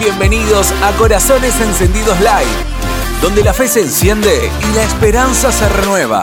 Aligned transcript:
Bienvenidos 0.00 0.72
a 0.82 0.96
Corazones 0.96 1.60
Encendidos 1.60 2.18
Live, 2.20 3.20
donde 3.20 3.44
la 3.44 3.52
fe 3.52 3.68
se 3.68 3.82
enciende 3.82 4.50
y 4.66 4.74
la 4.74 4.82
esperanza 4.82 5.52
se 5.52 5.68
renueva. 5.68 6.22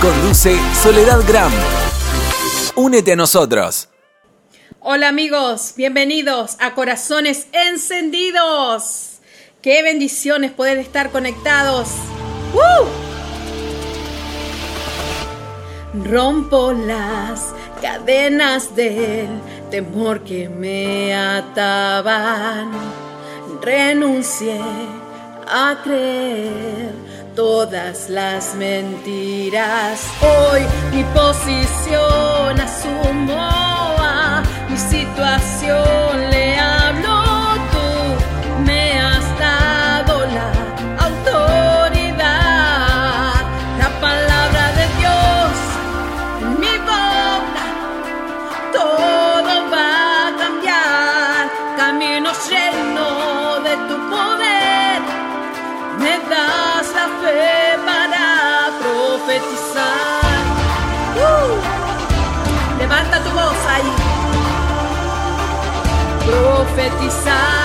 Conduce 0.00 0.58
Soledad 0.82 1.20
Gram. 1.28 1.52
Únete 2.76 3.12
a 3.12 3.16
nosotros. 3.16 3.90
Hola 4.80 5.08
amigos, 5.08 5.74
bienvenidos 5.76 6.56
a 6.60 6.72
Corazones 6.72 7.48
Encendidos. 7.52 9.18
Qué 9.60 9.82
bendiciones 9.82 10.52
poder 10.52 10.78
estar 10.78 11.10
conectados. 11.10 11.90
Rompo 15.92 16.72
las 16.72 17.52
cadenas 17.82 18.74
del 18.74 19.28
temor 19.70 20.20
que 20.24 20.48
me 20.48 21.14
ataban, 21.14 22.70
renuncié 23.60 24.60
a 25.46 25.76
creer 25.82 26.92
todas 27.34 28.08
las 28.08 28.54
mentiras. 28.54 30.06
Hoy 30.20 30.62
mi 30.92 31.04
posición 31.14 32.60
asumo, 32.60 33.36
a 33.38 34.42
mi 34.68 34.76
situación 34.76 36.30
le 36.30 36.57
Προφétισά. 66.28 67.57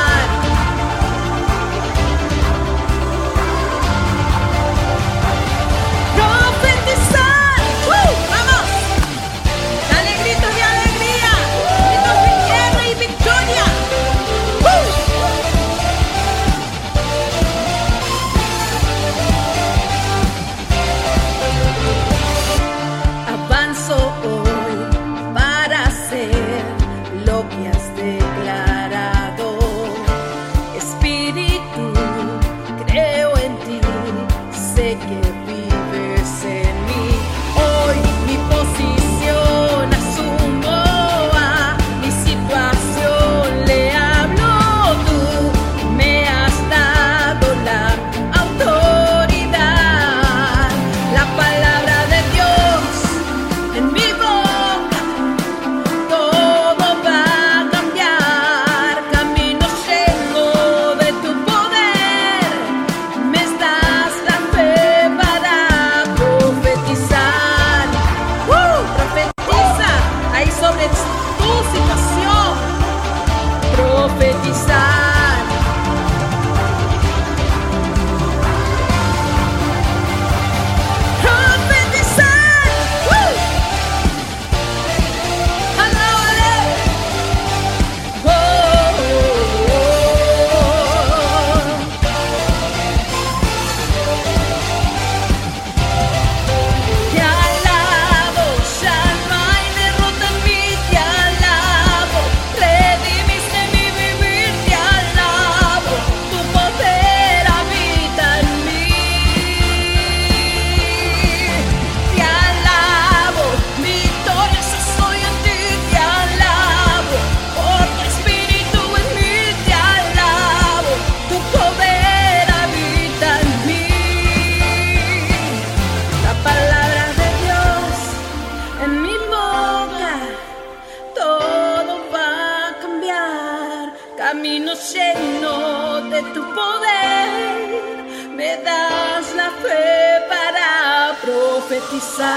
me 138.44 138.58
das 138.58 139.26
la 139.36 139.50
fe 139.62 140.26
para 140.28 141.16
profetizar. 141.22 142.34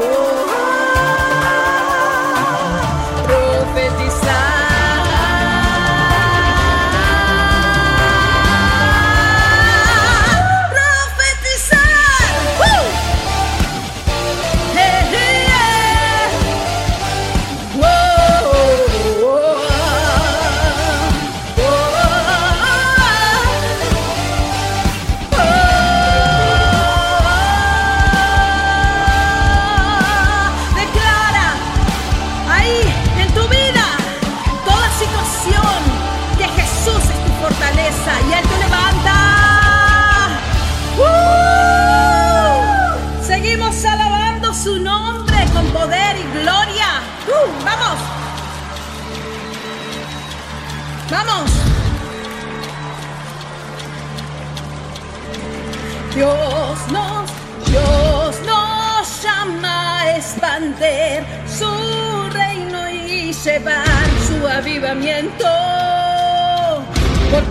Oh. 0.00 0.37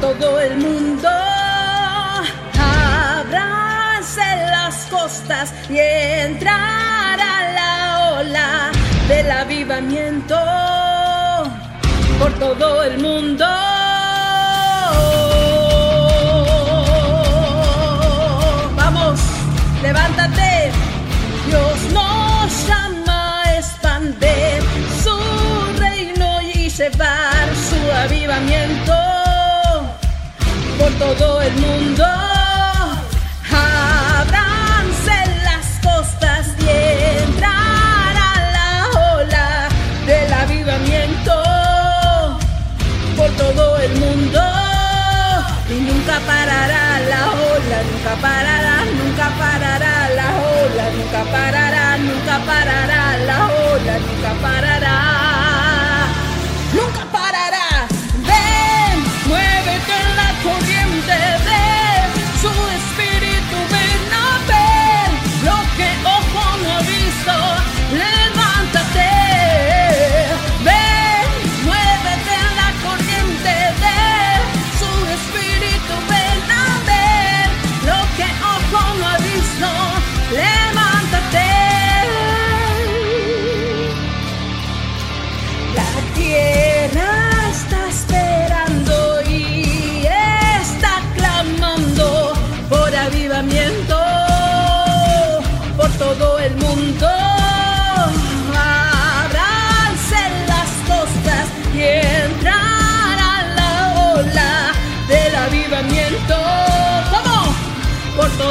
todo 0.01 0.39
el 0.39 0.57
mundo. 0.57 1.09
Abranse 2.59 4.21
las 4.51 4.75
costas 4.85 5.53
y 5.69 5.79
entrar 5.79 7.19
a 7.19 7.51
la 7.53 8.19
ola 8.19 8.71
del 9.07 9.31
avivamiento 9.31 10.37
por 12.19 12.31
todo 12.33 12.83
el 12.83 12.99
mundo. 12.99 13.45
Vamos, 18.75 19.19
levántate, 19.81 20.71
Dios 21.47 21.93
nos 21.93 22.67
llama 22.67 23.43
a 23.43 23.55
expandir 23.57 24.61
su 25.03 25.17
reino 25.79 26.41
y 26.41 26.69
llevar 26.69 27.47
su 27.55 27.91
avivamiento 27.91 29.06
por 30.77 30.91
todo 30.93 31.41
el 31.41 31.53
mundo. 31.53 32.05
Abranse 33.49 35.17
las 35.43 35.65
costas 35.81 36.47
y 36.59 36.69
entrará 37.23 38.29
la 38.57 38.69
ola 39.15 39.69
del 40.05 40.33
avivamiento 40.33 41.33
por 43.15 43.29
todo 43.31 43.79
el 43.79 43.95
mundo. 43.99 44.41
Y 45.69 45.79
nunca 45.81 46.19
parará 46.25 46.99
la 47.09 47.31
ola, 47.31 47.77
nunca 47.91 48.15
parará, 48.21 48.75
nunca 48.99 49.29
parará 49.37 50.09
la 50.15 50.27
ola, 50.61 50.85
nunca 50.95 51.23
parará, 51.31 51.97
nunca 51.97 52.39
parará 52.45 53.17
la 53.25 53.47
ola, 53.47 53.99
nunca 53.99 54.31
parará. 54.41 55.36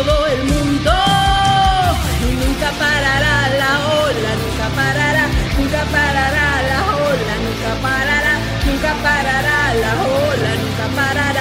Todo 0.05 0.27
el 0.27 0.43
mundo. 0.45 0.93
Y 2.29 2.35
nunca 2.43 2.71
parará 2.83 3.37
la 3.61 3.73
ola, 4.05 4.31
nunca 4.43 4.67
parará, 4.81 5.25
nunca 5.59 5.83
parará 5.95 6.49
la 6.71 6.81
ola, 7.09 7.35
nunca 7.45 7.73
parará, 7.87 8.35
nunca 8.67 8.93
parará 9.07 9.59
la 9.83 9.93
ola, 10.29 10.51
nunca 10.63 10.87
parará. 11.01 11.36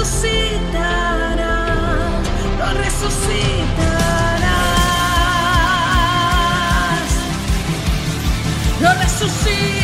Resucitarás, 0.00 1.36
lo 2.58 2.72
resucitarás 2.72 3.60
lo 8.80 8.92
resucitarás. 8.94 9.79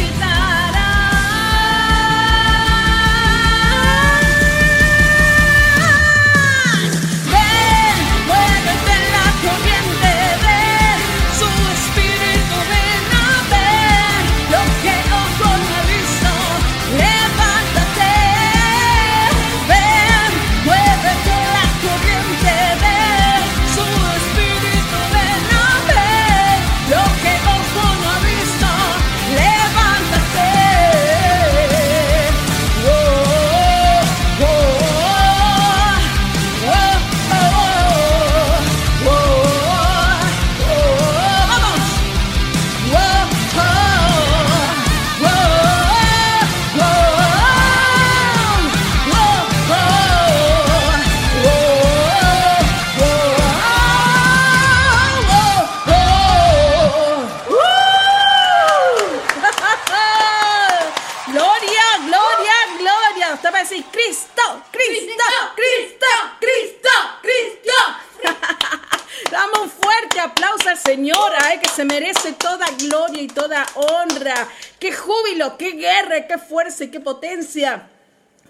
Potencia. 77.06 77.88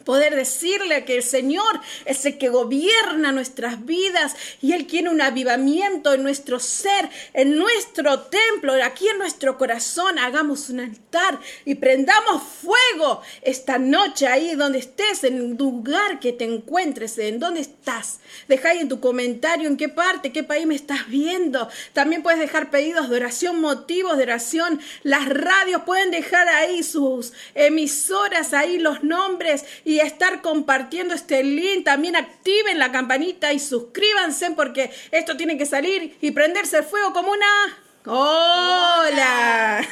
Poder 0.06 0.36
decirle 0.36 1.04
que 1.04 1.16
el 1.16 1.24
Señor 1.24 1.80
es 2.04 2.24
el 2.26 2.38
que 2.38 2.48
gobierna 2.48 3.32
nuestras 3.32 3.84
vidas 3.84 4.36
y 4.62 4.72
Él 4.72 4.86
quiere 4.86 5.08
un 5.08 5.20
avivamiento 5.20 6.14
en 6.14 6.22
nuestro 6.22 6.60
ser, 6.60 7.10
en 7.34 7.58
nuestro 7.58 8.20
templo, 8.20 8.72
aquí 8.84 9.08
en 9.08 9.18
nuestro 9.18 9.58
corazón. 9.58 10.20
Hagamos 10.20 10.70
un 10.70 10.78
altar 10.78 11.40
y 11.64 11.74
prendamos 11.74 12.40
fuego 12.40 13.20
esta 13.42 13.78
noche 13.78 14.28
ahí 14.28 14.54
donde 14.54 14.78
estés, 14.78 15.24
en 15.24 15.38
el 15.38 15.56
lugar 15.56 16.20
que 16.20 16.32
te 16.32 16.44
encuentres, 16.44 17.18
en 17.18 17.40
donde 17.40 17.62
estás. 17.62 18.20
Deja 18.46 18.70
ahí 18.70 18.78
en 18.78 18.88
tu 18.88 19.00
comentario 19.00 19.68
en 19.68 19.76
qué 19.76 19.88
parte, 19.88 20.30
qué 20.30 20.44
país 20.44 20.68
me 20.68 20.76
estás 20.76 21.08
viendo. 21.08 21.68
También 21.94 22.22
puedes 22.22 22.38
dejar 22.38 22.70
pedidos 22.70 23.10
de 23.10 23.16
oración, 23.16 23.60
motivos 23.60 24.16
de 24.16 24.22
oración. 24.22 24.80
Las 25.02 25.28
radios 25.28 25.82
pueden 25.82 26.12
dejar 26.12 26.46
ahí 26.46 26.84
sus 26.84 27.32
emisoras, 27.56 28.54
ahí 28.54 28.78
los 28.78 29.02
nombres 29.02 29.64
y 29.84 29.95
y 29.96 30.00
estar 30.00 30.42
compartiendo 30.42 31.14
este 31.14 31.42
link. 31.42 31.84
También 31.84 32.16
activen 32.16 32.78
la 32.78 32.92
campanita 32.92 33.54
y 33.54 33.58
suscríbanse 33.58 34.50
porque 34.50 34.90
esto 35.10 35.38
tiene 35.38 35.56
que 35.56 35.64
salir 35.64 36.18
y 36.20 36.32
prenderse 36.32 36.78
el 36.78 36.84
fuego 36.84 37.12
como 37.14 37.32
una... 37.32 37.82
Hola. 38.04 39.84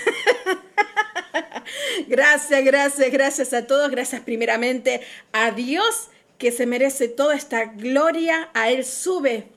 gracias, 2.07 2.65
gracias, 2.65 3.11
gracias 3.11 3.53
a 3.55 3.67
todos. 3.67 3.91
Gracias 3.91 4.21
primeramente 4.21 5.01
a 5.33 5.51
Dios 5.51 6.11
que 6.37 6.53
se 6.53 6.67
merece 6.67 7.09
toda 7.09 7.35
esta 7.35 7.65
gloria. 7.65 8.51
A 8.53 8.69
Él 8.69 8.85
sube 8.85 9.49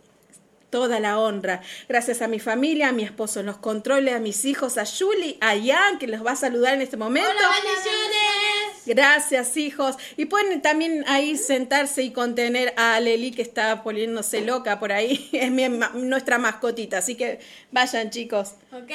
toda 0.69 0.99
la 0.99 1.19
honra. 1.19 1.61
Gracias 1.87 2.21
a 2.21 2.27
mi 2.27 2.39
familia, 2.39 2.89
a 2.89 2.91
mi 2.91 3.03
esposo 3.03 3.39
en 3.39 3.45
los 3.45 3.57
controles, 3.57 4.15
a 4.15 4.19
mis 4.19 4.45
hijos, 4.45 4.77
a 4.77 4.85
Julie, 4.85 5.37
a 5.41 5.55
Jan, 5.55 5.99
que 5.99 6.07
los 6.07 6.25
va 6.25 6.31
a 6.31 6.35
saludar 6.35 6.73
en 6.73 6.81
este 6.81 6.97
momento. 6.97 7.29
Hola, 7.29 7.49
bendiciones. 7.63 8.85
Gracias, 8.85 9.57
hijos. 9.57 9.97
Y 10.15 10.25
pueden 10.25 10.61
también 10.61 11.03
ahí 11.07 11.37
sentarse 11.37 12.03
y 12.03 12.11
contener 12.11 12.73
a 12.77 12.99
Leli, 12.99 13.31
que 13.31 13.41
está 13.41 13.83
poniéndose 13.83 14.41
loca 14.41 14.79
por 14.79 14.91
ahí. 14.91 15.29
Es 15.37 15.51
mi, 15.51 15.67
nuestra 15.93 16.37
mascotita. 16.37 16.97
Así 16.99 17.15
que 17.15 17.39
vayan, 17.71 18.09
chicos. 18.09 18.53
Ok. 18.71 18.91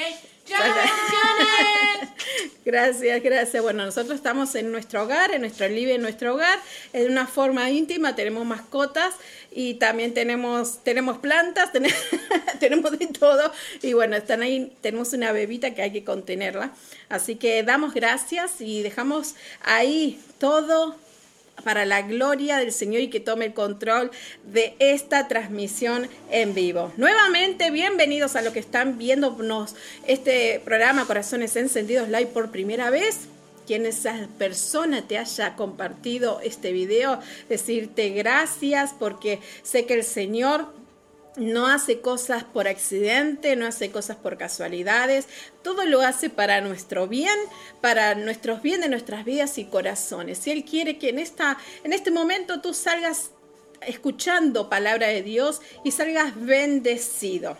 Gracias, 2.65 3.21
gracias. 3.21 3.61
Bueno, 3.61 3.85
nosotros 3.85 4.15
estamos 4.15 4.55
en 4.55 4.71
nuestro 4.71 5.03
hogar, 5.03 5.31
en 5.33 5.41
nuestro 5.41 5.67
living, 5.67 5.95
en 5.95 6.01
nuestro 6.01 6.33
hogar, 6.33 6.59
en 6.93 7.11
una 7.11 7.27
forma 7.27 7.69
íntima, 7.69 8.15
tenemos 8.15 8.45
mascotas 8.45 9.15
y 9.51 9.75
también 9.75 10.13
tenemos, 10.13 10.81
tenemos 10.83 11.17
plantas, 11.17 11.71
tenemos, 11.73 11.97
tenemos 12.59 12.97
de 12.97 13.07
todo 13.07 13.51
y 13.81 13.93
bueno, 13.93 14.15
están 14.15 14.41
ahí, 14.41 14.71
tenemos 14.81 15.11
una 15.13 15.31
bebita 15.33 15.73
que 15.75 15.81
hay 15.81 15.91
que 15.91 16.03
contenerla. 16.05 16.71
Así 17.09 17.35
que 17.35 17.63
damos 17.63 17.93
gracias 17.93 18.61
y 18.61 18.81
dejamos 18.81 19.35
ahí 19.61 20.21
todo 20.39 20.95
para 21.63 21.85
la 21.85 22.01
gloria 22.01 22.57
del 22.57 22.71
Señor 22.71 23.01
y 23.01 23.09
que 23.09 23.19
tome 23.19 23.45
el 23.45 23.53
control 23.53 24.11
de 24.45 24.75
esta 24.79 25.27
transmisión 25.27 26.07
en 26.31 26.53
vivo. 26.53 26.91
Nuevamente, 26.97 27.71
bienvenidos 27.71 28.35
a 28.35 28.41
los 28.41 28.53
que 28.53 28.59
están 28.59 28.97
viéndonos 28.97 29.75
este 30.07 30.61
programa 30.63 31.05
Corazones 31.05 31.55
Encendidos 31.55 32.09
Live 32.09 32.27
por 32.27 32.51
primera 32.51 32.89
vez. 32.89 33.27
Quien 33.65 33.85
esa 33.85 34.27
persona 34.37 35.07
te 35.07 35.17
haya 35.17 35.55
compartido 35.55 36.41
este 36.43 36.73
video, 36.73 37.19
decirte 37.47 38.09
gracias 38.09 38.93
porque 38.97 39.39
sé 39.61 39.85
que 39.85 39.93
el 39.93 40.03
Señor 40.03 40.82
no 41.35 41.67
hace 41.67 41.99
cosas 41.99 42.43
por 42.43 42.67
accidente, 42.67 43.55
no 43.55 43.65
hace 43.65 43.91
cosas 43.91 44.17
por 44.17 44.37
casualidades, 44.37 45.27
todo 45.63 45.85
lo 45.85 46.01
hace 46.01 46.29
para 46.29 46.61
nuestro 46.61 47.07
bien, 47.07 47.37
para 47.81 48.15
nuestros 48.15 48.61
bien 48.61 48.81
de 48.81 48.89
nuestras 48.89 49.25
vidas 49.25 49.57
y 49.57 49.65
corazones. 49.65 50.37
Si 50.37 50.51
Él 50.51 50.63
quiere 50.63 50.97
que 50.97 51.09
en, 51.09 51.19
esta, 51.19 51.57
en 51.83 51.93
este 51.93 52.11
momento 52.11 52.61
tú 52.61 52.73
salgas 52.73 53.31
escuchando 53.81 54.69
palabra 54.69 55.07
de 55.07 55.23
Dios 55.23 55.61
y 55.83 55.91
salgas 55.91 56.33
bendecido. 56.35 57.57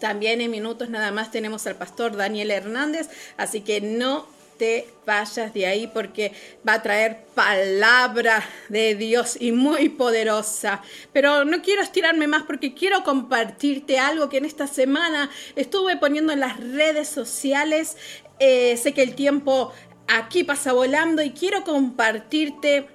También 0.00 0.40
en 0.40 0.50
minutos 0.50 0.90
nada 0.90 1.10
más 1.10 1.30
tenemos 1.30 1.66
al 1.66 1.76
pastor 1.76 2.16
Daniel 2.16 2.50
Hernández, 2.50 3.08
así 3.36 3.62
que 3.62 3.80
no 3.80 4.26
te 4.58 4.88
vayas 5.06 5.54
de 5.54 5.66
ahí 5.66 5.86
porque 5.86 6.32
va 6.68 6.74
a 6.74 6.82
traer 6.82 7.24
palabra 7.34 8.44
de 8.68 8.94
Dios 8.94 9.38
y 9.40 9.52
muy 9.52 9.88
poderosa. 9.88 10.82
Pero 11.12 11.44
no 11.44 11.62
quiero 11.62 11.82
estirarme 11.82 12.26
más 12.26 12.42
porque 12.42 12.74
quiero 12.74 13.04
compartirte 13.04 13.98
algo 13.98 14.28
que 14.28 14.38
en 14.38 14.44
esta 14.44 14.66
semana 14.66 15.30
estuve 15.56 15.96
poniendo 15.96 16.32
en 16.32 16.40
las 16.40 16.58
redes 16.58 17.08
sociales. 17.08 17.96
Eh, 18.38 18.76
sé 18.76 18.92
que 18.92 19.02
el 19.02 19.14
tiempo 19.14 19.72
aquí 20.08 20.44
pasa 20.44 20.72
volando 20.72 21.22
y 21.22 21.30
quiero 21.30 21.64
compartirte 21.64 22.88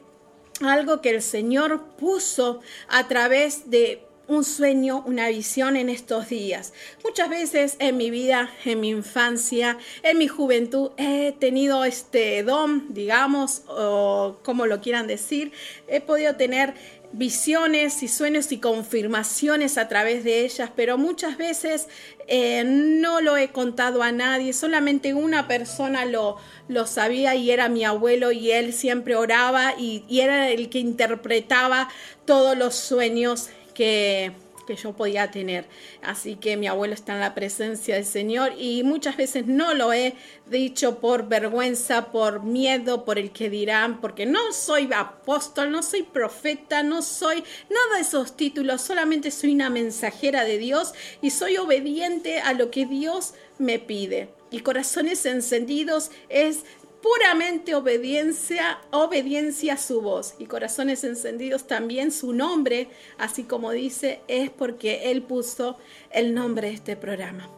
algo 0.61 1.01
que 1.01 1.09
el 1.09 1.21
Señor 1.21 1.95
puso 1.97 2.61
a 2.87 3.07
través 3.07 3.69
de 3.69 4.05
un 4.33 4.43
sueño, 4.43 5.03
una 5.05 5.29
visión 5.29 5.75
en 5.75 5.89
estos 5.89 6.29
días. 6.29 6.73
Muchas 7.03 7.29
veces 7.29 7.75
en 7.79 7.97
mi 7.97 8.09
vida, 8.09 8.49
en 8.65 8.79
mi 8.79 8.89
infancia, 8.89 9.77
en 10.01 10.17
mi 10.17 10.27
juventud, 10.27 10.91
he 10.97 11.33
tenido 11.33 11.83
este 11.85 12.43
don, 12.43 12.93
digamos, 12.93 13.63
o 13.67 14.37
como 14.43 14.65
lo 14.65 14.81
quieran 14.81 15.07
decir, 15.07 15.51
he 15.87 16.01
podido 16.01 16.35
tener 16.35 16.73
visiones 17.13 18.01
y 18.01 18.07
sueños 18.07 18.51
y 18.51 18.57
confirmaciones 18.57 19.77
a 19.77 19.87
través 19.87 20.23
de 20.23 20.41
ellas, 20.41 20.71
pero 20.75 20.97
muchas 20.97 21.37
veces 21.37 21.87
eh, 22.27 22.63
no 22.65 23.21
lo 23.21 23.37
he 23.37 23.49
contado 23.49 24.01
a 24.01 24.11
nadie, 24.11 24.51
solamente 24.51 25.13
una 25.13 25.47
persona 25.47 26.05
lo, 26.05 26.37
lo 26.67 26.87
sabía 26.87 27.35
y 27.35 27.51
era 27.51 27.69
mi 27.69 27.85
abuelo 27.85 28.31
y 28.31 28.49
él 28.51 28.73
siempre 28.73 29.15
oraba 29.15 29.75
y, 29.77 30.03
y 30.09 30.21
era 30.21 30.49
el 30.49 30.69
que 30.69 30.79
interpretaba 30.79 31.87
todos 32.25 32.57
los 32.57 32.73
sueños 32.73 33.49
que, 33.73 34.31
que 34.65 34.75
yo 34.75 34.93
podía 34.93 35.31
tener. 35.31 35.65
Así 36.01 36.35
que 36.35 36.57
mi 36.57 36.67
abuelo 36.67 36.93
está 36.93 37.13
en 37.13 37.19
la 37.19 37.35
presencia 37.35 37.95
del 37.95 38.05
Señor 38.05 38.53
y 38.57 38.83
muchas 38.83 39.17
veces 39.17 39.45
no 39.47 39.73
lo 39.73 39.93
he 39.93 40.15
dicho 40.47 40.99
por 40.99 41.27
vergüenza, 41.27 42.11
por 42.11 42.43
miedo, 42.43 43.05
por 43.05 43.19
el 43.19 43.31
que 43.31 43.49
dirán, 43.49 44.01
porque 44.01 44.25
no 44.25 44.51
soy 44.53 44.89
apóstol, 44.93 45.71
no 45.71 45.83
soy 45.83 46.03
profeta, 46.03 46.83
no 46.83 47.01
soy 47.01 47.43
nada 47.69 47.95
de 47.95 48.01
esos 48.01 48.35
títulos, 48.35 48.81
solamente 48.81 49.31
soy 49.31 49.53
una 49.53 49.69
mensajera 49.69 50.43
de 50.43 50.57
Dios 50.57 50.93
y 51.21 51.31
soy 51.31 51.57
obediente 51.57 52.39
a 52.39 52.53
lo 52.53 52.71
que 52.71 52.85
Dios 52.85 53.33
me 53.57 53.79
pide. 53.79 54.29
Y 54.51 54.59
corazones 54.59 55.25
encendidos 55.25 56.11
es 56.29 56.59
puramente 57.03 57.75
obediencia, 57.75 58.79
obediencia 58.91 59.73
a 59.73 59.77
su 59.77 60.01
voz 60.01 60.35
y 60.39 60.45
corazones 60.45 61.03
encendidos 61.03 61.67
también 61.67 62.13
su 62.13 62.31
nombre, 62.31 62.87
así 63.17 63.43
como 63.43 63.71
dice, 63.71 64.21
es 64.29 64.49
porque 64.49 65.11
Él 65.11 65.21
puso 65.21 65.77
el 66.11 66.33
nombre 66.33 66.69
de 66.69 66.75
este 66.75 66.95
programa. 66.95 67.49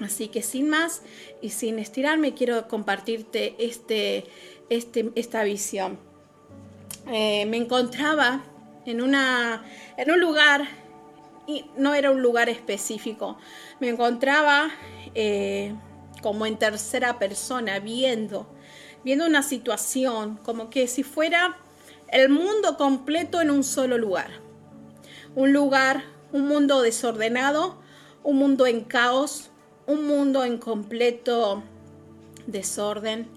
Así 0.00 0.28
que 0.28 0.42
sin 0.42 0.70
más 0.70 1.02
y 1.42 1.50
sin 1.50 1.78
estirarme, 1.78 2.32
quiero 2.32 2.68
compartirte 2.68 3.54
este, 3.58 4.24
este, 4.70 5.10
esta 5.14 5.44
visión. 5.44 5.98
Eh, 7.12 7.44
me 7.44 7.58
encontraba 7.58 8.42
en, 8.86 9.02
una, 9.02 9.62
en 9.98 10.10
un 10.10 10.20
lugar, 10.20 10.66
y 11.46 11.66
no 11.76 11.94
era 11.94 12.10
un 12.10 12.22
lugar 12.22 12.48
específico, 12.48 13.36
me 13.78 13.90
encontraba 13.90 14.70
eh, 15.14 15.74
como 16.22 16.46
en 16.46 16.58
tercera 16.58 17.18
persona 17.18 17.78
viendo 17.78 18.46
viendo 19.04 19.26
una 19.26 19.42
situación 19.42 20.38
como 20.44 20.70
que 20.70 20.86
si 20.86 21.02
fuera 21.02 21.58
el 22.08 22.28
mundo 22.28 22.76
completo 22.76 23.40
en 23.40 23.50
un 23.50 23.64
solo 23.64 23.98
lugar. 23.98 24.30
Un 25.34 25.52
lugar, 25.52 26.04
un 26.32 26.48
mundo 26.48 26.82
desordenado, 26.82 27.80
un 28.22 28.36
mundo 28.36 28.66
en 28.66 28.82
caos, 28.84 29.50
un 29.86 30.06
mundo 30.06 30.44
en 30.44 30.58
completo 30.58 31.62
desorden, 32.46 33.28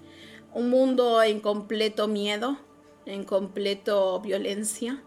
un 0.52 0.70
mundo 0.70 1.22
en 1.22 1.40
completo 1.40 2.08
miedo, 2.08 2.58
en 3.06 3.24
completo 3.24 4.20
violencia, 4.20 5.02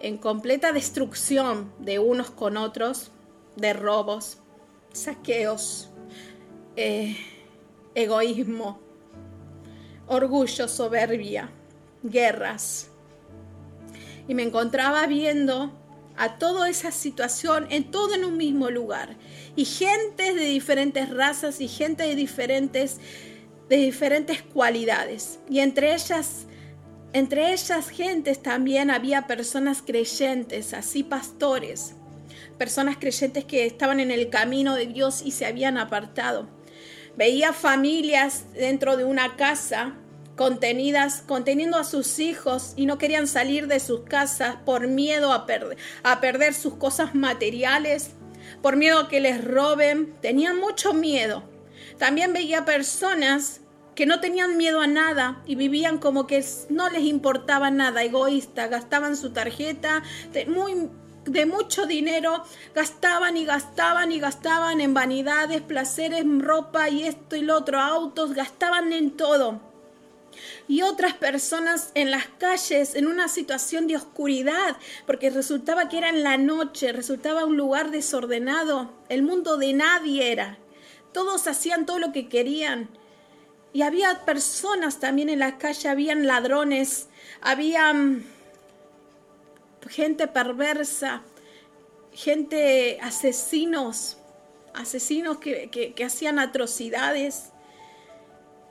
en 0.00 0.18
completa 0.18 0.72
destrucción 0.72 1.72
de 1.78 1.98
unos 1.98 2.30
con 2.30 2.56
otros, 2.56 3.10
de 3.56 3.72
robos, 3.72 4.38
saqueos, 4.92 5.90
eh, 6.76 7.16
egoísmo, 7.94 8.80
orgullo, 10.08 10.66
soberbia, 10.68 11.50
guerras. 12.02 12.88
Y 14.26 14.34
me 14.34 14.42
encontraba 14.42 15.06
viendo 15.06 15.72
a 16.16 16.38
toda 16.38 16.68
esa 16.68 16.90
situación 16.90 17.66
en 17.70 17.90
todo 17.90 18.14
en 18.14 18.24
un 18.24 18.36
mismo 18.36 18.70
lugar. 18.70 19.16
Y 19.54 19.64
gente 19.64 20.34
de 20.34 20.44
diferentes 20.44 21.10
razas 21.10 21.60
y 21.60 21.68
gente 21.68 22.02
de 22.02 22.16
diferentes, 22.16 22.98
de 23.68 23.76
diferentes 23.76 24.42
cualidades. 24.42 25.38
Y 25.48 25.60
entre 25.60 25.94
ellas, 25.94 26.46
entre 27.12 27.52
ellas 27.52 27.88
gentes 27.88 28.42
también 28.42 28.90
había 28.90 29.26
personas 29.26 29.82
creyentes, 29.82 30.74
así 30.74 31.02
pastores. 31.02 31.94
Personas 32.58 32.96
creyentes 32.98 33.44
que 33.44 33.66
estaban 33.66 34.00
en 34.00 34.10
el 34.10 34.30
camino 34.30 34.74
de 34.74 34.86
Dios 34.86 35.22
y 35.24 35.30
se 35.30 35.46
habían 35.46 35.78
apartado 35.78 36.57
Veía 37.18 37.52
familias 37.52 38.44
dentro 38.54 38.96
de 38.96 39.04
una 39.04 39.34
casa 39.34 39.96
contenidas, 40.36 41.24
conteniendo 41.26 41.76
a 41.76 41.82
sus 41.82 42.20
hijos 42.20 42.74
y 42.76 42.86
no 42.86 42.96
querían 42.96 43.26
salir 43.26 43.66
de 43.66 43.80
sus 43.80 44.02
casas 44.02 44.54
por 44.64 44.86
miedo 44.86 45.32
a, 45.32 45.44
a 46.04 46.20
perder 46.20 46.54
sus 46.54 46.74
cosas 46.74 47.16
materiales, 47.16 48.12
por 48.62 48.76
miedo 48.76 49.00
a 49.00 49.08
que 49.08 49.18
les 49.18 49.44
roben. 49.44 50.14
Tenían 50.22 50.60
mucho 50.60 50.94
miedo. 50.94 51.42
También 51.98 52.32
veía 52.32 52.64
personas 52.64 53.62
que 53.96 54.06
no 54.06 54.20
tenían 54.20 54.56
miedo 54.56 54.80
a 54.80 54.86
nada 54.86 55.42
y 55.44 55.56
vivían 55.56 55.98
como 55.98 56.28
que 56.28 56.44
no 56.70 56.88
les 56.88 57.02
importaba 57.02 57.72
nada, 57.72 58.04
egoísta, 58.04 58.68
gastaban 58.68 59.16
su 59.16 59.32
tarjeta, 59.32 60.04
muy 60.46 60.88
de 61.30 61.46
mucho 61.46 61.86
dinero, 61.86 62.44
gastaban 62.74 63.36
y 63.36 63.44
gastaban 63.44 64.12
y 64.12 64.20
gastaban 64.20 64.80
en 64.80 64.94
vanidades, 64.94 65.62
placeres, 65.62 66.24
ropa 66.38 66.88
y 66.88 67.04
esto 67.04 67.36
y 67.36 67.42
lo 67.42 67.56
otro, 67.56 67.80
autos, 67.80 68.34
gastaban 68.34 68.92
en 68.92 69.16
todo. 69.16 69.60
y 70.68 70.82
otras 70.82 71.14
personas 71.14 71.90
en 71.94 72.10
las 72.10 72.26
calles 72.38 72.94
en 72.94 73.06
una 73.06 73.26
situación 73.26 73.86
de 73.86 73.96
oscuridad, 73.96 74.76
porque 75.06 75.30
resultaba 75.30 75.88
que 75.88 75.98
era 75.98 76.10
en 76.10 76.22
la 76.22 76.36
noche, 76.36 76.92
resultaba 76.92 77.44
un 77.44 77.56
lugar 77.56 77.90
desordenado, 77.90 78.92
el 79.08 79.22
mundo 79.22 79.56
de 79.56 79.72
nadie 79.72 80.30
era. 80.30 80.58
Todos 81.12 81.48
hacían 81.48 81.86
todo 81.86 81.98
lo 81.98 82.12
que 82.12 82.28
querían. 82.28 82.88
Y 83.72 83.82
había 83.82 84.24
personas 84.24 85.00
también 85.00 85.28
en 85.28 85.40
la 85.40 85.58
calle, 85.58 85.88
habían 85.88 86.26
ladrones, 86.26 87.08
había 87.40 87.92
mm, 87.92 88.22
gente 89.88 90.26
perversa, 90.26 91.22
gente 92.12 92.98
asesinos, 93.00 94.18
asesinos 94.74 95.38
que, 95.38 95.70
que, 95.70 96.04
hacían 96.04 96.38
atrocidades. 96.38 97.50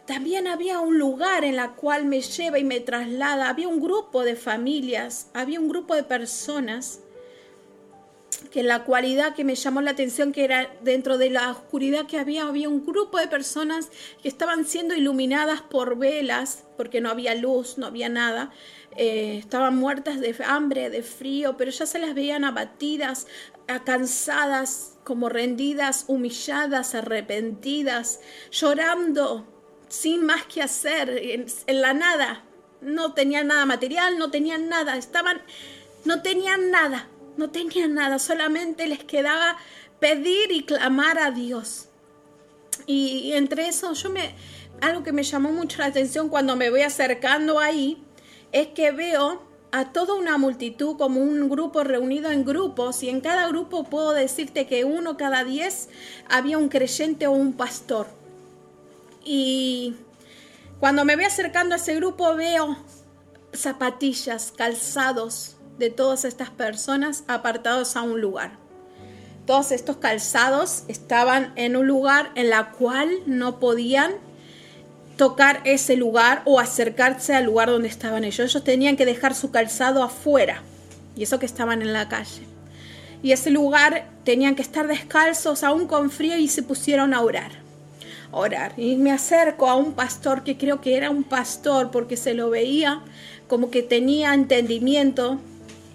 También 0.06 0.48
había 0.48 0.80
un 0.80 0.98
lugar 0.98 1.44
en 1.44 1.58
la 1.58 1.74
cual 1.74 2.06
me 2.06 2.22
lleva 2.22 2.60
y 2.60 2.64
me 2.64 2.80
traslada, 2.80 3.50
había 3.50 3.68
un 3.68 3.82
grupo 3.82 4.24
de 4.24 4.36
familias, 4.36 5.30
había 5.34 5.60
un 5.60 5.68
grupo 5.68 5.96
de 5.96 6.04
personas 6.04 7.02
que 8.52 8.62
la 8.64 8.84
cualidad 8.84 9.36
que 9.36 9.44
me 9.44 9.56
llamó 9.56 9.82
la 9.82 9.92
atención 9.92 10.32
que 10.32 10.44
era 10.44 10.70
dentro 10.82 11.18
de 11.18 11.30
la 11.30 11.52
oscuridad 11.52 12.06
que 12.06 12.20
había 12.20 12.48
había 12.48 12.70
un 12.70 12.86
grupo 12.86 13.18
de 13.18 13.28
personas 13.28 13.90
que 14.22 14.28
estaban 14.28 14.66
siendo 14.66 14.96
iluminadas 14.96 15.62
por 15.62 15.98
velas 15.98 16.64
porque 16.78 17.02
no 17.02 17.10
había 17.10 17.34
luz 17.36 17.78
no 17.78 17.88
había 17.88 18.10
nada 18.10 18.52
eh, 18.98 19.38
estaban 19.38 19.76
muertas 19.78 20.20
de 20.20 20.36
hambre 20.46 20.90
de 20.90 21.04
frío 21.04 21.56
pero 21.58 21.72
ya 21.72 21.86
se 21.86 22.00
las 22.00 22.14
veían 22.14 22.44
abatidas 22.44 23.28
cansadas 23.86 24.98
como 25.04 25.30
rendidas 25.30 26.06
humilladas 26.08 26.96
arrepentidas 26.96 28.20
llorando 28.52 29.46
sin 29.90 30.26
más 30.26 30.46
que 30.46 30.62
hacer, 30.62 31.10
en, 31.10 31.82
la 31.82 31.94
nada. 31.94 32.44
No 32.82 33.14
tenían 33.14 33.48
nada 33.48 33.66
material, 33.66 34.18
no 34.20 34.30
tenían 34.30 34.70
nada, 34.70 34.98
estaban, 34.98 35.42
no 36.06 36.22
tenían 36.22 36.70
nada, 36.72 37.08
no 37.38 37.50
tenían 37.50 37.96
nada, 37.96 38.20
solamente 38.20 38.88
les 38.88 39.04
quedaba 39.04 39.58
pedir 40.00 40.52
y 40.52 40.64
clamar 40.64 41.18
a 41.18 41.32
Dios. 41.32 41.90
Y 42.86 43.34
entre 43.34 43.68
eso, 43.68 43.94
yo 43.94 44.10
me, 44.10 44.36
algo 44.82 45.04
que 45.04 45.12
me 45.12 45.24
llamó 45.24 45.52
mucho 45.52 45.80
la 45.80 45.88
atención 45.88 46.30
cuando 46.30 46.56
me 46.56 46.70
voy 46.70 46.82
acercando 46.82 47.60
ahí, 47.60 48.04
es 48.52 48.68
que 48.68 48.92
veo 48.92 49.42
a 49.72 49.92
toda 49.92 50.16
una 50.16 50.38
multitud 50.38 50.98
como 50.98 51.22
un 51.22 51.50
grupo 51.50 51.84
reunido 51.84 52.32
en 52.32 52.46
grupos 52.46 53.04
y 53.04 53.10
en 53.10 53.22
cada 53.22 53.48
grupo 53.48 53.84
puedo 53.84 54.14
decirte 54.14 54.66
que 54.66 54.86
uno 54.86 55.18
cada 55.18 55.44
diez 55.44 55.90
había 56.30 56.58
un 56.58 56.70
creyente 56.70 57.28
o 57.28 57.32
un 57.32 57.54
pastor. 57.54 58.08
Y 59.24 59.96
cuando 60.80 61.04
me 61.04 61.16
voy 61.16 61.26
acercando 61.26 61.76
a 61.76 61.78
ese 61.78 61.96
grupo 61.96 62.36
veo 62.36 62.78
zapatillas, 63.54 64.54
calzados 64.56 65.58
de 65.78 65.90
todas 65.90 66.26
estas 66.26 66.50
personas 66.50 67.24
apartados 67.28 67.96
a 67.96 68.02
un 68.02 68.22
lugar. 68.22 68.58
Todos 69.46 69.72
estos 69.72 69.98
calzados 69.98 70.84
estaban 70.88 71.54
en 71.56 71.76
un 71.76 71.88
lugar 71.88 72.32
en 72.36 72.50
la 72.50 72.72
cual 72.72 73.10
no 73.26 73.60
podían 73.60 74.14
tocar 75.18 75.62
ese 75.66 75.98
lugar 75.98 76.42
o 76.46 76.60
acercarse 76.60 77.36
al 77.36 77.46
lugar 77.46 77.70
donde 77.70 77.90
estaban 77.90 78.24
ellos. 78.24 78.50
Ellos 78.50 78.64
tenían 78.64 78.96
que 78.96 79.06
dejar 79.06 79.36
su 79.36 79.52
calzado 79.52 80.04
afuera 80.04 80.64
y 81.16 81.24
eso 81.24 81.40
que 81.40 81.46
estaban 81.46 81.82
en 81.82 81.92
la 81.92 82.08
calle. 82.08 82.44
Y 83.22 83.32
ese 83.32 83.50
lugar 83.50 84.08
tenían 84.24 84.56
que 84.56 84.62
estar 84.62 84.88
descalzos 84.88 85.64
aún 85.64 85.88
con 85.88 86.12
frío 86.12 86.38
y 86.38 86.48
se 86.48 86.64
pusieron 86.64 87.14
a 87.14 87.22
orar 87.22 87.68
orar. 88.32 88.74
Y 88.78 88.96
me 88.96 89.12
acerco 89.12 89.68
a 89.68 89.76
un 89.76 89.94
pastor 89.94 90.44
que 90.44 90.58
creo 90.58 90.82
que 90.82 90.98
era 90.98 91.10
un 91.10 91.24
pastor 91.24 91.92
porque 91.92 92.18
se 92.18 92.34
lo 92.34 92.50
veía 92.50 93.02
como 93.48 93.72
que 93.72 93.84
tenía 93.84 94.34
entendimiento 94.34 95.40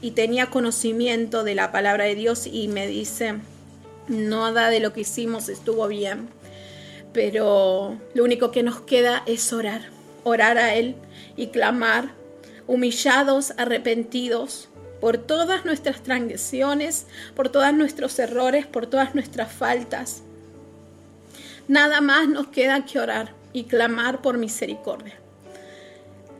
y 0.01 0.13
tenía 0.13 0.47
conocimiento 0.47 1.45
de 1.45 1.55
la 1.55 1.71
palabra 1.71 2.05
de 2.05 2.15
Dios 2.15 2.47
y 2.47 2.69
me 2.69 2.87
dice, 2.87 3.35
nada 4.09 4.71
de 4.71 4.81
lo 4.81 4.93
que 4.93 5.03
hicimos 5.03 5.49
estuvo 5.49 5.87
bien, 5.87 6.29
pero 7.13 7.99
lo 8.15 8.25
único 8.25 8.51
que 8.51 8.63
nos 8.63 8.81
queda 8.81 9.23
es 9.27 9.53
orar, 9.53 9.83
orar 10.25 10.59
a 10.59 10.75
Él 10.75 10.97
y 11.37 11.49
clamar, 11.49 12.13
humillados, 12.67 13.53
arrepentidos 13.57 14.69
por 15.01 15.19
todas 15.19 15.65
nuestras 15.65 16.03
transgresiones, 16.03 17.07
por 17.35 17.49
todos 17.49 17.73
nuestros 17.75 18.19
errores, 18.19 18.67
por 18.67 18.87
todas 18.87 19.15
nuestras 19.15 19.53
faltas 19.53 20.23
Nada 21.69 22.01
más 22.01 22.29
nos 22.29 22.49
queda 22.49 22.85
que 22.85 22.99
orar 22.99 23.35
y 23.53 23.65
clamar 23.65 24.21
por 24.21 24.37
misericordia. 24.37 25.15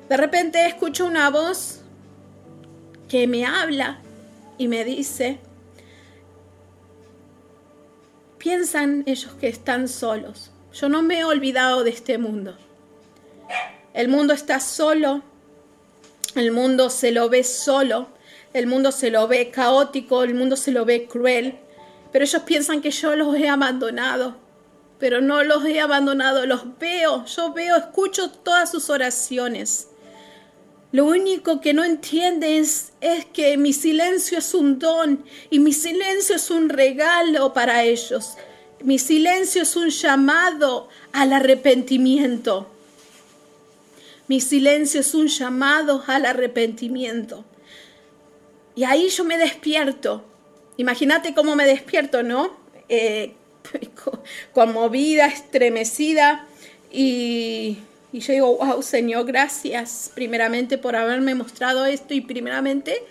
De 0.09 0.17
repente 0.17 0.67
escucho 0.67 1.07
una 1.07 1.31
voz 1.31 1.81
que 3.09 3.27
me 3.27 3.47
habla 3.47 3.99
y 4.59 4.69
me 4.69 4.85
dice, 4.85 5.39
piensan 8.39 9.05
ellos 9.07 9.33
que 9.41 9.49
están 9.49 9.89
solos. 9.89 10.52
Yo 10.73 10.89
no 10.89 11.03
me 11.03 11.21
he 11.21 11.25
olvidado 11.25 11.85
de 11.85 11.91
este 11.91 12.19
mundo. 12.19 12.57
El 13.95 14.09
mundo 14.09 14.33
está 14.33 14.59
solo, 14.61 15.23
el 16.35 16.51
mundo 16.51 16.89
se 16.89 17.13
lo 17.13 17.29
ve 17.29 17.45
solo, 17.45 18.09
el 18.55 18.67
mundo 18.67 18.91
se 18.91 19.11
lo 19.11 19.29
ve 19.29 19.51
caótico, 19.51 20.23
el 20.23 20.35
mundo 20.35 20.57
se 20.57 20.71
lo 20.71 20.85
ve 20.85 21.07
cruel, 21.07 21.59
pero 22.11 22.25
ellos 22.25 22.43
piensan 22.43 22.81
que 22.81 22.91
yo 22.91 23.15
los 23.17 23.37
he 23.37 23.49
abandonado 23.49 24.43
pero 25.03 25.21
no 25.21 25.43
los 25.43 25.65
he 25.65 25.81
abandonado, 25.81 26.47
los 26.47 26.79
veo, 26.79 27.25
yo 27.25 27.53
veo, 27.53 27.77
escucho 27.77 28.31
todas 28.31 28.71
sus 28.71 28.89
oraciones. 28.89 29.89
Lo 30.93 31.07
único 31.07 31.61
que 31.61 31.75
no 31.75 31.83
entienden 31.83 32.63
es, 32.63 32.93
es, 33.01 33.25
que 33.25 33.57
mi 33.57 33.73
silencio 33.73 34.39
es 34.39 34.55
un 34.55 34.79
don 34.79 35.25
y 35.51 35.59
mi 35.59 35.73
silencio 35.73 36.37
es 36.37 36.53
un 36.53 36.69
regalo 36.69 37.53
para 37.53 37.83
ellos. 37.83 38.37
Mi 38.85 38.99
silencio 38.99 39.63
es 39.63 39.77
un 39.77 39.91
llamado 39.91 40.89
al 41.13 41.33
arrepentimiento. 41.33 42.69
Mi 44.27 44.41
silencio 44.41 45.01
es 45.01 45.15
un 45.15 45.29
llamado 45.29 46.03
al 46.07 46.27
arrepentimiento. 46.27 47.45
Y 48.75 48.85
ahí 48.85 49.09
yo 49.09 49.25
me 49.25 49.39
despierto. 49.39 50.25
Imagínate 50.79 51.33
cómo 51.33 51.55
me 51.55 51.65
despierto, 51.65 52.23
¿no? 52.25 52.57
Eh, 52.89 53.35
conmovida, 54.53 55.27
estremecida 55.27 56.47
y, 56.91 57.79
y 58.13 58.21
yo 58.21 58.33
digo, 58.33 58.57
wow, 58.57 58.83
Señor, 58.83 59.27
gracias 59.27 60.11
primeramente 60.15 60.77
por 60.77 60.97
haberme 60.97 61.35
mostrado 61.37 61.85
esto 61.87 62.15
y 62.15 62.21
primeramente 62.21 63.03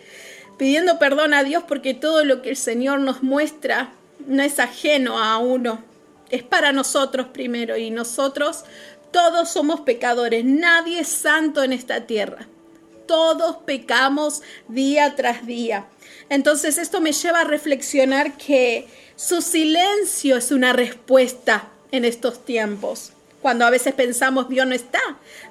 pidiendo 0.58 1.00
perdón 1.00 1.34
a 1.34 1.44
Dios 1.44 1.64
porque 1.68 1.94
todo 1.94 2.26
lo 2.26 2.42
que 2.42 2.50
el 2.50 2.58
Señor 2.58 3.00
nos 3.00 3.24
muestra 3.24 3.94
no 4.28 4.44
es 4.44 4.60
ajeno 4.60 5.20
a 5.20 5.38
uno, 5.38 5.84
es 6.30 6.44
para 6.44 6.72
nosotros 6.72 7.28
primero 7.28 7.78
y 7.78 7.92
nosotros 7.92 8.64
todos 9.12 9.50
somos 9.50 9.82
pecadores, 9.82 10.46
nadie 10.46 11.02
es 11.02 11.10
santo 11.10 11.64
en 11.64 11.74
esta 11.74 12.08
tierra. 12.08 12.48
Todos 13.08 13.58
pecamos 13.66 14.42
día 14.70 15.16
tras 15.18 15.46
día. 15.46 15.88
Entonces 16.30 16.78
esto 16.78 17.02
me 17.02 17.12
lleva 17.12 17.42
a 17.42 17.46
reflexionar 17.46 18.38
que 18.38 18.88
su 19.18 19.42
silencio 19.42 20.38
es 20.38 20.52
una 20.52 20.72
respuesta 20.72 21.68
en 21.92 22.06
estos 22.06 22.46
tiempos. 22.46 23.12
Cuando 23.42 23.66
a 23.66 23.70
veces 23.70 23.94
pensamos, 23.94 24.48
Dios 24.48 24.66
no 24.66 24.76
está, 24.76 25.02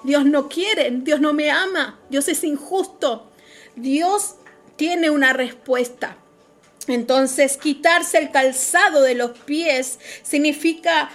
Dios 0.05 0.25
no 0.25 0.49
quiere, 0.49 0.91
Dios 0.91 1.21
no 1.21 1.35
me 1.35 1.51
ama, 1.51 1.99
Dios 2.09 2.29
es 2.29 2.45
injusto. 2.45 3.31
Dios 3.77 4.37
tiene 4.77 5.11
una 5.11 5.33
respuesta. 5.33 6.17
Entonces, 6.87 7.57
quitarse 7.57 8.19
el 8.19 8.31
calzado 8.31 9.03
de 9.03 9.15
los 9.15 9.33
pies 9.39 9.99
significa, 10.23 11.11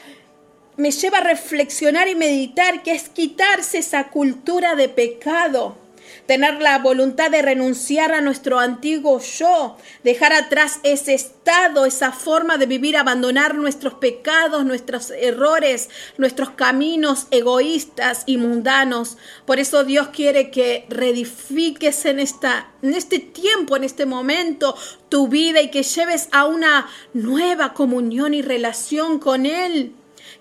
me 0.78 0.91
lleva 0.91 1.19
a 1.19 1.23
reflexionar 1.23 2.08
y 2.08 2.15
meditar 2.15 2.84
que 2.84 2.91
es 2.91 3.10
quitarse 3.10 3.80
esa 3.80 4.10
cultura 4.10 4.75
de 4.75 4.89
pecado 4.89 5.84
tener 6.25 6.61
la 6.61 6.79
voluntad 6.79 7.31
de 7.31 7.41
renunciar 7.41 8.13
a 8.13 8.21
nuestro 8.21 8.59
antiguo 8.59 9.19
yo, 9.19 9.77
dejar 10.03 10.33
atrás 10.33 10.79
ese 10.83 11.13
estado, 11.13 11.85
esa 11.85 12.11
forma 12.11 12.57
de 12.57 12.65
vivir, 12.65 12.97
abandonar 12.97 13.55
nuestros 13.55 13.95
pecados, 13.95 14.65
nuestros 14.65 15.11
errores, 15.11 15.89
nuestros 16.17 16.51
caminos 16.51 17.27
egoístas 17.31 18.23
y 18.25 18.37
mundanos. 18.37 19.17
Por 19.45 19.59
eso 19.59 19.83
Dios 19.83 20.09
quiere 20.09 20.51
que 20.51 20.85
reedifiques 20.89 22.05
en, 22.05 22.19
esta, 22.19 22.71
en 22.81 22.93
este 22.93 23.19
tiempo, 23.19 23.75
en 23.75 23.83
este 23.83 24.05
momento, 24.05 24.75
tu 25.09 25.27
vida 25.27 25.61
y 25.61 25.69
que 25.69 25.83
lleves 25.83 26.29
a 26.31 26.45
una 26.45 26.87
nueva 27.13 27.73
comunión 27.73 28.33
y 28.33 28.41
relación 28.41 29.19
con 29.19 29.45
Él 29.45 29.95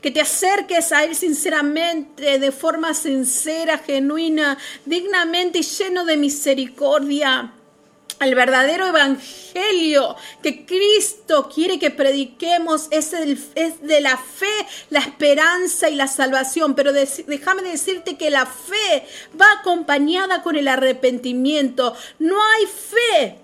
que 0.04 0.10
te 0.10 0.20
acerques 0.20 0.92
a 0.92 1.02
Él 1.02 1.16
sinceramente, 1.16 2.38
de 2.38 2.52
forma 2.52 2.92
sincera, 2.92 3.78
genuina, 3.78 4.58
dignamente 4.84 5.60
y 5.60 5.62
lleno 5.62 6.04
de 6.04 6.18
misericordia. 6.18 7.54
El 8.20 8.34
verdadero 8.34 8.86
evangelio 8.86 10.14
que 10.42 10.66
Cristo 10.66 11.48
quiere 11.48 11.78
que 11.78 11.90
prediquemos 11.90 12.88
es, 12.90 13.12
de 13.12 14.00
la 14.02 14.18
fe, 14.18 14.66
la 14.90 15.00
esperanza 15.00 15.88
y 15.88 15.94
la 15.94 16.06
salvación. 16.06 16.74
Pero 16.74 16.92
déjame 16.92 17.62
decirte 17.62 18.18
que 18.18 18.28
la 18.28 18.44
fe 18.44 19.06
va 19.40 19.46
acompañada 19.58 20.42
con 20.42 20.56
el 20.56 20.68
arrepentimiento. 20.68 21.96
No 22.18 22.36
hay 22.42 22.66
fe 22.66 23.43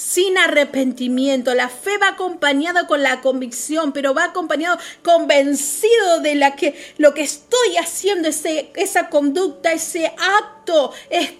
sin 0.00 0.38
arrepentimiento. 0.38 1.54
La 1.54 1.68
fe 1.68 1.98
va 1.98 2.08
acompañada 2.08 2.86
con 2.86 3.02
la 3.02 3.20
convicción, 3.20 3.92
pero 3.92 4.14
va 4.14 4.24
acompañado 4.24 4.78
convencido 5.02 6.20
de 6.22 6.36
la 6.36 6.56
que 6.56 6.74
lo 6.96 7.12
que 7.12 7.20
estoy 7.20 7.76
haciendo, 7.78 8.28
ese, 8.28 8.70
esa 8.76 9.10
conducta, 9.10 9.72
ese 9.72 10.06
acto 10.06 10.92
es 11.10 11.32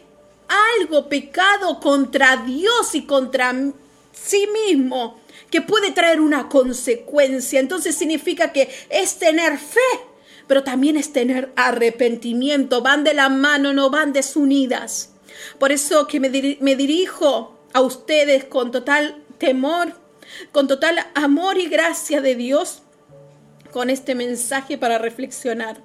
algo 0.79 1.09
pecado 1.09 1.81
contra 1.81 2.37
Dios 2.37 2.95
y 2.95 3.07
contra 3.07 3.55
sí 4.13 4.47
mismo 4.53 5.19
que 5.51 5.63
puede 5.63 5.91
traer 5.93 6.21
una 6.21 6.51
consecuencia. 6.51 7.61
Entonces 7.61 7.95
significa 7.97 8.53
que 8.53 8.69
es 8.91 9.19
tener 9.19 9.57
fe, 9.59 9.81
pero 10.47 10.63
también 10.65 10.99
es 10.99 11.15
tener 11.15 11.51
arrepentimiento. 11.57 12.83
Van 12.83 13.05
de 13.05 13.15
la 13.15 13.31
mano, 13.31 13.73
no 13.73 13.89
van 13.89 14.13
desunidas. 14.13 15.13
Por 15.59 15.73
eso 15.73 16.07
que 16.07 16.21
me, 16.21 16.31
diri- 16.31 16.59
me 16.61 16.77
dirijo 16.77 17.57
a 17.73 17.81
ustedes 17.81 18.45
con 18.45 18.71
total 18.71 19.23
temor, 19.39 19.93
con 20.53 20.69
total 20.69 20.99
amor 21.15 21.59
y 21.59 21.69
gracia 21.69 22.21
de 22.21 22.35
Dios, 22.35 22.83
con 23.73 23.91
este 23.91 24.15
mensaje 24.15 24.79
para 24.79 24.99
reflexionar. 24.99 25.81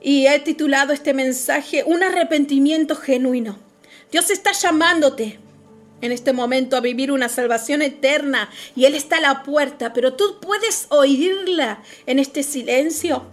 Y 0.00 0.26
he 0.26 0.38
titulado 0.38 0.92
este 0.92 1.12
mensaje 1.12 1.82
Un 1.84 2.02
arrepentimiento 2.02 2.96
genuino. 2.96 3.58
Dios 4.10 4.30
está 4.30 4.52
llamándote 4.52 5.38
en 6.00 6.12
este 6.12 6.32
momento 6.32 6.76
a 6.76 6.80
vivir 6.80 7.10
una 7.10 7.28
salvación 7.28 7.82
eterna 7.82 8.48
y 8.76 8.84
Él 8.84 8.94
está 8.94 9.18
a 9.18 9.20
la 9.20 9.42
puerta, 9.42 9.92
pero 9.92 10.14
tú 10.14 10.38
puedes 10.40 10.86
oírla 10.90 11.82
en 12.06 12.18
este 12.18 12.42
silencio. 12.42 13.26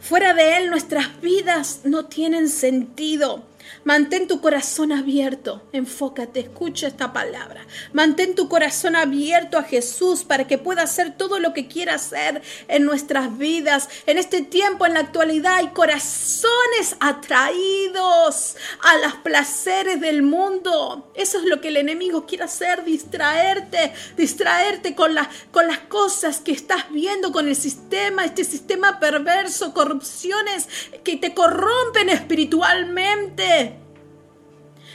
Fuera 0.00 0.34
de 0.34 0.58
Él 0.58 0.70
nuestras 0.70 1.20
vidas 1.20 1.80
no 1.84 2.06
tienen 2.06 2.48
sentido. 2.48 3.44
Mantén 3.84 4.28
tu 4.28 4.40
corazón 4.40 4.92
abierto, 4.92 5.60
enfócate, 5.72 6.38
escucha 6.38 6.86
esta 6.86 7.12
palabra. 7.12 7.66
Mantén 7.92 8.36
tu 8.36 8.48
corazón 8.48 8.94
abierto 8.94 9.58
a 9.58 9.64
Jesús 9.64 10.22
para 10.22 10.46
que 10.46 10.56
pueda 10.56 10.82
hacer 10.82 11.16
todo 11.16 11.40
lo 11.40 11.52
que 11.52 11.66
quiera 11.66 11.94
hacer 11.94 12.42
en 12.68 12.84
nuestras 12.84 13.36
vidas. 13.36 13.88
En 14.06 14.18
este 14.18 14.42
tiempo, 14.42 14.86
en 14.86 14.94
la 14.94 15.00
actualidad, 15.00 15.56
hay 15.56 15.68
corazones 15.68 16.96
atraídos 17.00 18.56
a 18.82 18.98
los 18.98 19.14
placeres 19.24 20.00
del 20.00 20.22
mundo. 20.22 21.10
Eso 21.14 21.38
es 21.38 21.44
lo 21.44 21.60
que 21.60 21.68
el 21.68 21.76
enemigo 21.76 22.24
quiere 22.24 22.44
hacer, 22.44 22.84
distraerte, 22.84 23.92
distraerte 24.16 24.94
con, 24.94 25.16
con 25.50 25.66
las 25.66 25.80
cosas 25.80 26.38
que 26.38 26.52
estás 26.52 26.90
viendo, 26.92 27.32
con 27.32 27.48
el 27.48 27.56
sistema, 27.56 28.24
este 28.24 28.44
sistema 28.44 29.00
perverso, 29.00 29.74
corrupciones 29.74 30.68
que 31.02 31.16
te 31.16 31.34
corrompen 31.34 32.10
espiritualmente. 32.10 33.71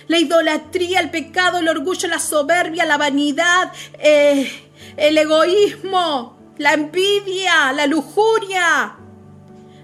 La 0.08 0.18
idolatría, 0.18 1.00
el 1.00 1.10
pecado, 1.10 1.60
el 1.60 1.68
orgullo, 1.68 2.08
la 2.08 2.20
soberbia, 2.20 2.86
la 2.86 2.98
vanidad, 2.98 3.72
eh, 4.00 4.50
el 4.96 5.18
egoísmo, 5.18 6.38
la 6.58 6.74
envidia, 6.74 7.74
la 7.74 7.88
lujuria, 7.88 8.96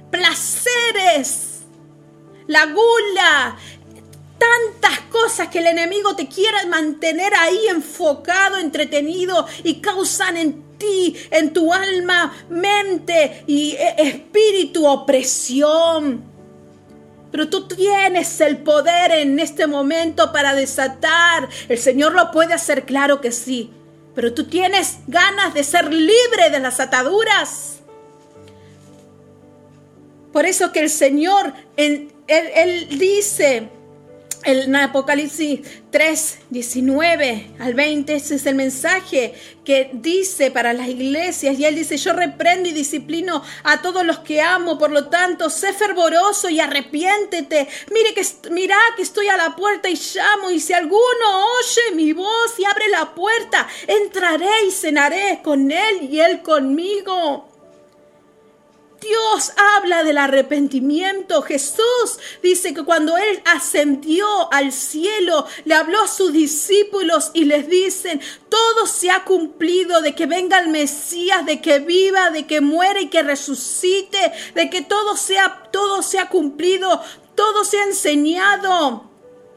placeres, 0.10 1.62
la 2.48 2.66
gula, 2.68 3.58
tantas 4.38 5.00
cosas 5.10 5.48
que 5.50 5.60
el 5.60 5.68
enemigo 5.68 6.16
te 6.16 6.28
quiere 6.28 6.66
mantener 6.68 7.34
ahí 7.36 7.68
enfocado, 7.68 8.58
entretenido 8.58 9.46
y 9.64 9.76
causan 9.76 10.38
en 10.38 10.78
ti, 10.78 11.16
en 11.32 11.54
tu 11.54 11.74
alma, 11.74 12.34
mente 12.50 13.44
y 13.48 13.72
eh, 13.72 13.96
espíritu 13.98 14.86
opresión. 14.86 16.33
Pero 17.34 17.50
tú 17.50 17.68
tienes 17.68 18.40
el 18.42 18.58
poder 18.58 19.10
en 19.10 19.40
este 19.40 19.66
momento 19.66 20.32
para 20.32 20.54
desatar. 20.54 21.50
El 21.68 21.80
Señor 21.80 22.14
lo 22.14 22.30
puede 22.30 22.54
hacer, 22.54 22.86
claro 22.86 23.22
que 23.22 23.32
sí. 23.32 23.72
Pero 24.14 24.36
tú 24.36 24.44
tienes 24.44 25.00
ganas 25.08 25.56
de 25.56 25.64
ser 25.64 25.92
libre 25.92 26.52
de 26.52 26.60
las 26.60 26.80
ataduras. 26.80 27.80
Por 30.32 30.46
eso 30.46 30.72
que 30.72 30.82
el 30.82 30.92
Señor, 30.92 31.54
él, 31.76 32.14
él 32.28 33.00
dice 33.00 33.68
en 34.46 34.76
Apocalipsis 34.76 35.62
3, 35.92 36.40
19 36.50 37.52
al 37.60 37.74
20, 37.74 38.16
ese 38.16 38.36
es 38.36 38.46
el 38.46 38.56
mensaje 38.56 39.34
que 39.64 39.90
dice 39.94 40.52
para 40.52 40.74
las 40.74 40.88
iglesias. 40.88 41.58
Y 41.58 41.66
él 41.66 41.76
dice, 41.76 41.98
yo 41.98 42.14
reprendo 42.14 42.70
y 42.70 42.74
disciplino 42.74 43.44
a 43.64 43.82
todos 43.82 44.06
los 44.06 44.20
que 44.20 44.42
amo, 44.42 44.78
por 44.78 44.92
lo 44.92 45.08
tanto, 45.08 45.50
sé 45.50 45.74
fervoroso 45.74 46.50
y 46.50 46.60
arrepiéntete. 46.60 47.68
Mire 47.92 48.14
que, 48.14 48.26
mira 48.52 48.76
que 48.96 49.04
estoy 49.04 49.28
a 49.28 49.38
la 49.38 49.56
puerta 49.56 49.90
y 49.90 49.96
llamo, 49.96 50.52
y 50.52 50.60
si 50.60 50.74
alguno 50.74 51.00
oye 51.60 51.96
mi 51.96 52.14
voz 52.14 52.60
y 52.60 52.66
abre 52.66 52.90
la 52.90 53.14
puerta, 53.14 53.68
entraré 53.88 54.66
y 54.68 54.72
cenaré 54.72 55.42
con 55.44 55.72
él 55.72 56.10
y 56.10 56.20
él 56.20 56.42
conmigo. 56.42 57.53
Dios 59.04 59.52
habla 59.58 60.04
del 60.04 60.18
arrepentimiento. 60.18 61.42
Jesús 61.42 62.20
dice 62.42 62.74
que 62.74 62.84
cuando 62.84 63.18
Él 63.18 63.42
ascendió 63.46 64.52
al 64.52 64.72
cielo, 64.72 65.46
le 65.66 65.76
habló 65.76 66.02
a 66.02 66.08
sus 66.08 66.32
discípulos 66.32 67.32
y 67.34 67.46
les 67.46 67.68
dicen, 67.68 68.22
todo 68.50 68.88
se 68.88 69.12
ha 69.12 69.24
cumplido, 69.24 70.02
de 70.02 70.16
que 70.16 70.26
venga 70.26 70.60
el 70.60 70.70
Mesías, 70.70 71.46
de 71.46 71.62
que 71.62 71.80
viva, 71.80 72.30
de 72.30 72.48
que 72.48 72.62
muera 72.62 73.02
y 73.02 73.10
que 73.10 73.24
resucite, 73.24 74.32
de 74.56 74.70
que 74.70 74.82
todo 74.82 75.18
sea, 75.18 75.70
todo 75.72 76.02
se 76.02 76.20
ha 76.20 76.30
cumplido, 76.30 77.02
todo 77.36 77.66
se 77.66 77.80
ha 77.80 77.84
enseñado 77.84 79.13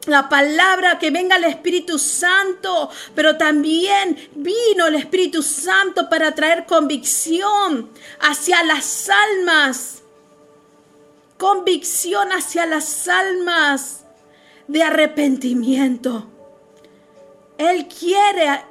la 0.07 0.29
palabra, 0.29 0.97
que 0.99 1.11
venga 1.11 1.35
el 1.35 1.45
Espíritu 1.45 1.99
Santo, 1.99 2.89
pero 3.15 3.37
también 3.37 4.29
vino 4.35 4.87
el 4.87 4.95
Espíritu 4.95 5.41
Santo 5.43 6.09
para 6.09 6.33
traer 6.33 6.65
convicción 6.65 7.89
hacia 8.19 8.63
las 8.63 9.09
almas, 9.09 10.01
convicción 11.37 12.31
hacia 12.31 12.65
las 12.65 13.07
almas 13.07 14.03
de 14.67 14.83
arrepentimiento. 14.83 16.27
Él 17.57 17.87
quiere, 17.87 18.63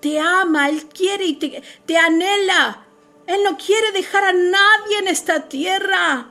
te 0.00 0.18
ama, 0.18 0.68
Él 0.68 0.86
quiere 0.86 1.24
y 1.24 1.34
te, 1.34 1.62
te 1.86 1.96
anhela. 1.96 2.86
Él 3.26 3.40
no 3.44 3.56
quiere 3.56 3.92
dejar 3.92 4.24
a 4.24 4.32
nadie 4.32 4.98
en 4.98 5.08
esta 5.08 5.48
tierra. 5.48 6.28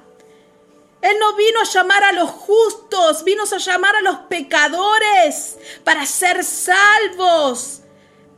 Él 1.01 1.17
no 1.19 1.35
vino 1.35 1.61
a 1.61 1.63
llamar 1.63 2.03
a 2.03 2.11
los 2.11 2.29
justos, 2.29 3.23
vino 3.23 3.43
a 3.43 3.57
llamar 3.57 3.95
a 3.95 4.01
los 4.01 4.17
pecadores 4.29 5.57
para 5.83 6.05
ser 6.05 6.43
salvos. 6.43 7.81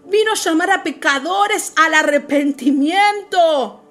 Vino 0.06 0.32
a 0.32 0.36
llamar 0.36 0.72
a 0.72 0.84
pecadores 0.84 1.74
al 1.76 1.94
arrepentimiento. 1.94 3.82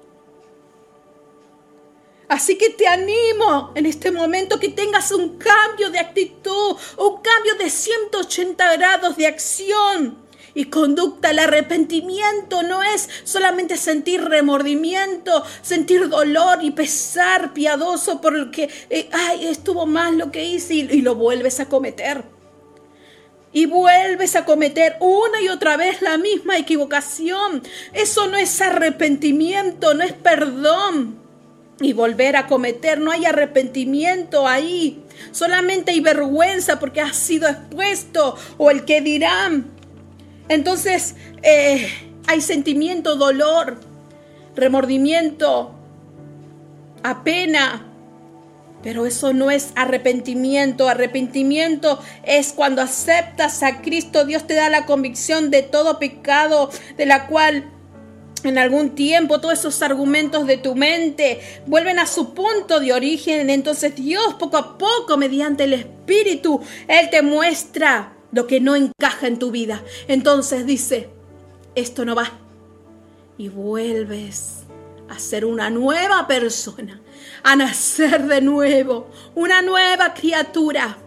Así 2.27 2.57
que 2.57 2.71
te 2.71 2.87
animo 2.87 3.71
en 3.75 3.85
este 3.85 4.09
momento 4.11 4.59
que 4.59 4.69
tengas 4.69 5.11
un 5.11 5.37
cambio 5.37 5.91
de 5.91 5.99
actitud, 5.99 6.75
un 6.97 7.21
cambio 7.21 7.55
de 7.55 7.69
180 7.69 8.77
grados 8.77 9.17
de 9.17 9.27
acción 9.27 10.22
y 10.55 10.65
conducta. 10.65 11.31
El 11.31 11.39
arrepentimiento 11.39 12.63
no 12.63 12.83
es 12.83 13.09
solamente 13.23 13.77
sentir 13.77 14.23
remordimiento, 14.23 15.43
sentir 15.61 16.09
dolor 16.09 16.59
y 16.63 16.71
pesar 16.71 17.53
piadoso 17.53 18.21
porque, 18.21 18.69
eh, 18.89 19.09
ay, 19.11 19.47
estuvo 19.47 19.85
mal 19.85 20.17
lo 20.17 20.31
que 20.31 20.43
hice 20.45 20.75
y, 20.75 21.01
lo 21.01 21.15
vuelves 21.15 21.59
a 21.59 21.67
cometer. 21.67 22.23
Y 23.51 23.67
vuelves 23.67 24.35
a 24.35 24.45
cometer 24.45 24.95
una 24.99 25.41
y 25.41 25.49
otra 25.49 25.77
vez 25.77 26.01
la 26.01 26.17
misma 26.17 26.57
equivocación. 26.57 27.61
Eso 27.93 28.27
no 28.27 28.37
es 28.37 28.61
arrepentimiento, 28.61 29.93
no 29.93 30.03
es 30.03 30.13
perdón 30.13 31.19
y 31.79 31.93
volver 31.93 32.35
a 32.35 32.47
cometer. 32.47 32.99
No 32.99 33.11
hay 33.11 33.25
arrepentimiento 33.25 34.47
ahí. 34.47 35.03
Solamente 35.31 35.91
hay 35.91 35.99
vergüenza 35.99 36.79
porque 36.79 37.01
has 37.01 37.15
sido 37.15 37.47
expuesto 37.47 38.35
o 38.57 38.71
el 38.71 38.85
que 38.85 39.01
dirán. 39.01 39.82
Entonces 40.49 41.15
eh, 41.41 41.89
hay 42.27 42.41
sentimiento, 42.41 43.15
dolor, 43.15 43.79
remordimiento, 44.55 45.73
apena. 47.03 47.89
Pero 48.81 49.05
eso 49.05 49.31
no 49.31 49.49
es 49.49 49.71
arrepentimiento. 49.75 50.89
Arrepentimiento 50.89 51.99
es 52.23 52.51
cuando 52.51 52.81
aceptas 52.81 53.63
a 53.63 53.81
Cristo. 53.81 54.25
Dios 54.25 54.45
te 54.45 54.55
da 54.55 54.69
la 54.69 54.85
convicción 54.85 55.51
de 55.51 55.63
todo 55.63 55.99
pecado 55.99 56.69
de 56.97 57.05
la 57.05 57.27
cual 57.27 57.69
en 58.43 58.57
algún 58.57 58.91
tiempo 58.91 59.39
todos 59.39 59.59
esos 59.59 59.81
argumentos 59.81 60.45
de 60.47 60.57
tu 60.57 60.75
mente 60.75 61.39
vuelven 61.65 61.97
a 61.97 62.05
su 62.05 62.33
punto 62.33 62.81
de 62.81 62.93
origen. 62.93 63.49
Entonces 63.49 63.95
Dios 63.95 64.33
poco 64.33 64.57
a 64.57 64.77
poco, 64.77 65.17
mediante 65.17 65.63
el 65.63 65.73
Espíritu, 65.73 66.61
Él 66.87 67.09
te 67.09 67.21
muestra 67.21 68.12
lo 68.33 68.47
que 68.47 68.59
no 68.59 68.75
encaja 68.75 69.27
en 69.27 69.39
tu 69.39 69.51
vida. 69.51 69.83
Entonces 70.07 70.65
dice, 70.65 71.09
esto 71.75 72.03
no 72.03 72.15
va. 72.15 72.31
Y 73.37 73.49
vuelves 73.49 74.63
a 75.09 75.19
ser 75.19 75.45
una 75.45 75.69
nueva 75.69 76.27
persona, 76.27 77.01
a 77.43 77.55
nacer 77.55 78.25
de 78.27 78.41
nuevo, 78.41 79.09
una 79.35 79.61
nueva 79.61 80.13
criatura. 80.13 80.97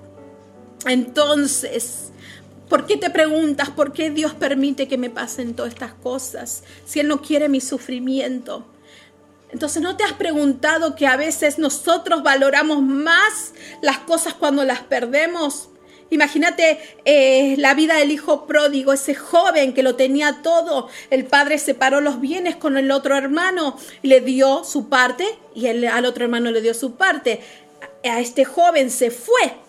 Entonces, 0.86 2.12
¿por 2.68 2.86
qué 2.86 2.96
te 2.96 3.10
preguntas 3.10 3.70
por 3.70 3.92
qué 3.92 4.10
Dios 4.10 4.34
permite 4.34 4.86
que 4.86 4.98
me 4.98 5.10
pasen 5.10 5.54
todas 5.54 5.72
estas 5.72 5.94
cosas 5.94 6.62
si 6.84 7.00
Él 7.00 7.08
no 7.08 7.22
quiere 7.22 7.48
mi 7.48 7.60
sufrimiento? 7.60 8.66
Entonces, 9.50 9.80
¿no 9.80 9.96
te 9.96 10.04
has 10.04 10.12
preguntado 10.12 10.96
que 10.96 11.06
a 11.06 11.16
veces 11.16 11.58
nosotros 11.58 12.22
valoramos 12.22 12.82
más 12.82 13.52
las 13.80 13.98
cosas 13.98 14.34
cuando 14.34 14.64
las 14.64 14.80
perdemos? 14.80 15.70
Imagínate 16.10 16.78
eh, 17.04 17.56
la 17.58 17.74
vida 17.74 17.96
del 17.96 18.12
hijo 18.12 18.46
pródigo, 18.46 18.92
ese 18.92 19.14
joven 19.14 19.74
que 19.74 19.82
lo 19.82 19.96
tenía 19.96 20.40
todo. 20.42 20.88
El 21.10 21.24
padre 21.24 21.58
separó 21.58 22.00
los 22.00 22.20
bienes 22.20 22.56
con 22.56 22.76
el 22.76 22.90
otro 22.90 23.16
hermano 23.16 23.76
y 24.02 24.08
le 24.08 24.20
dio 24.20 24.64
su 24.64 24.88
parte 24.88 25.26
y 25.54 25.66
al 25.66 26.04
otro 26.04 26.24
hermano 26.24 26.50
le 26.50 26.62
dio 26.62 26.74
su 26.74 26.94
parte. 26.94 27.40
A 28.04 28.20
este 28.20 28.44
joven 28.44 28.90
se 28.90 29.10
fue 29.10 29.65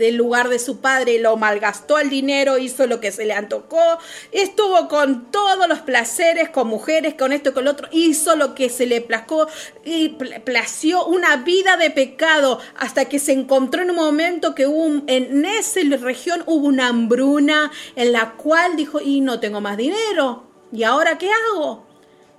del 0.00 0.16
lugar 0.16 0.48
de 0.48 0.58
su 0.58 0.80
padre, 0.80 1.18
lo 1.18 1.36
malgastó 1.36 1.98
el 1.98 2.08
dinero, 2.08 2.56
hizo 2.56 2.86
lo 2.86 3.00
que 3.00 3.12
se 3.12 3.26
le 3.26 3.34
antocó, 3.34 3.98
estuvo 4.32 4.88
con 4.88 5.30
todos 5.30 5.68
los 5.68 5.80
placeres, 5.80 6.48
con 6.48 6.68
mujeres, 6.68 7.14
con 7.14 7.32
esto, 7.32 7.52
con 7.52 7.66
lo 7.66 7.72
otro, 7.72 7.86
hizo 7.92 8.34
lo 8.34 8.54
que 8.54 8.70
se 8.70 8.86
le 8.86 9.02
placó 9.02 9.46
y 9.84 10.08
plació 10.08 11.04
una 11.04 11.36
vida 11.36 11.76
de 11.76 11.90
pecado 11.90 12.60
hasta 12.78 13.04
que 13.04 13.18
se 13.18 13.32
encontró 13.32 13.82
en 13.82 13.90
un 13.90 13.96
momento 13.96 14.54
que 14.54 14.62
en 15.06 15.44
esa 15.44 15.80
región 16.00 16.44
hubo 16.46 16.66
una 16.66 16.88
hambruna 16.88 17.70
en 17.94 18.12
la 18.12 18.32
cual 18.32 18.76
dijo, 18.76 19.02
y 19.02 19.20
no 19.20 19.38
tengo 19.38 19.60
más 19.60 19.76
dinero, 19.76 20.44
¿y 20.72 20.82
ahora 20.82 21.18
qué 21.18 21.28
hago? 21.30 21.84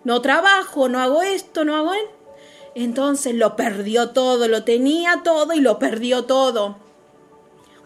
No 0.03 0.19
trabajo, 0.21 0.89
no 0.89 0.99
hago 0.99 1.21
esto, 1.21 1.63
no 1.63 1.75
hago 1.75 1.93
él. 1.93 2.07
Entonces 2.73 3.35
lo 3.35 3.55
perdió 3.55 4.09
todo, 4.09 4.47
lo 4.47 4.63
tenía 4.63 5.21
todo 5.23 5.53
y 5.53 5.59
lo 5.59 5.77
perdió 5.77 6.23
todo 6.23 6.90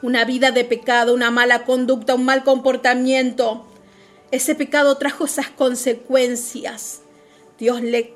una 0.06 0.24
vida 0.24 0.52
de 0.52 0.64
pecado, 0.64 1.16
una 1.16 1.32
mala 1.32 1.66
conducta, 1.66 2.14
un 2.14 2.26
mal 2.26 2.44
comportamiento. 2.44 3.66
Ese 4.30 4.54
pecado 4.54 4.98
trajo 4.98 5.26
esas 5.26 5.50
consecuencias. 5.50 7.02
Dios 7.58 7.82
le 7.82 8.14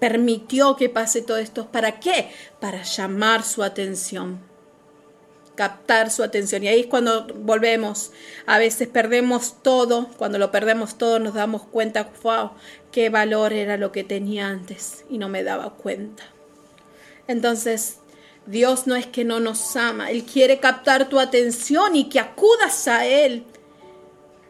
permitió 0.00 0.74
que 0.74 0.88
pase 0.88 1.22
todo 1.22 1.36
esto. 1.36 1.70
¿Para 1.70 2.00
qué? 2.00 2.32
Para 2.60 2.82
llamar 2.82 3.44
su 3.44 3.62
atención, 3.62 4.40
captar 5.54 6.10
su 6.10 6.24
atención. 6.24 6.64
Y 6.64 6.68
ahí 6.68 6.80
es 6.80 6.86
cuando 6.86 7.28
volvemos. 7.32 8.10
A 8.44 8.58
veces 8.58 8.88
perdemos 8.88 9.62
todo. 9.62 10.08
Cuando 10.16 10.38
lo 10.38 10.50
perdemos 10.50 10.98
todo 10.98 11.20
nos 11.20 11.34
damos 11.34 11.62
cuenta, 11.62 12.10
wow, 12.24 12.50
qué 12.90 13.10
valor 13.10 13.52
era 13.52 13.76
lo 13.76 13.92
que 13.92 14.02
tenía 14.02 14.48
antes 14.48 15.04
y 15.08 15.18
no 15.18 15.28
me 15.28 15.44
daba 15.44 15.74
cuenta. 15.74 16.24
Entonces, 17.28 17.98
Dios 18.48 18.86
no 18.86 18.96
es 18.96 19.06
que 19.06 19.24
no 19.24 19.40
nos 19.40 19.76
ama, 19.76 20.10
Él 20.10 20.24
quiere 20.24 20.58
captar 20.58 21.10
tu 21.10 21.20
atención 21.20 21.94
y 21.94 22.08
que 22.08 22.18
acudas 22.18 22.88
a 22.88 23.04
Él. 23.04 23.44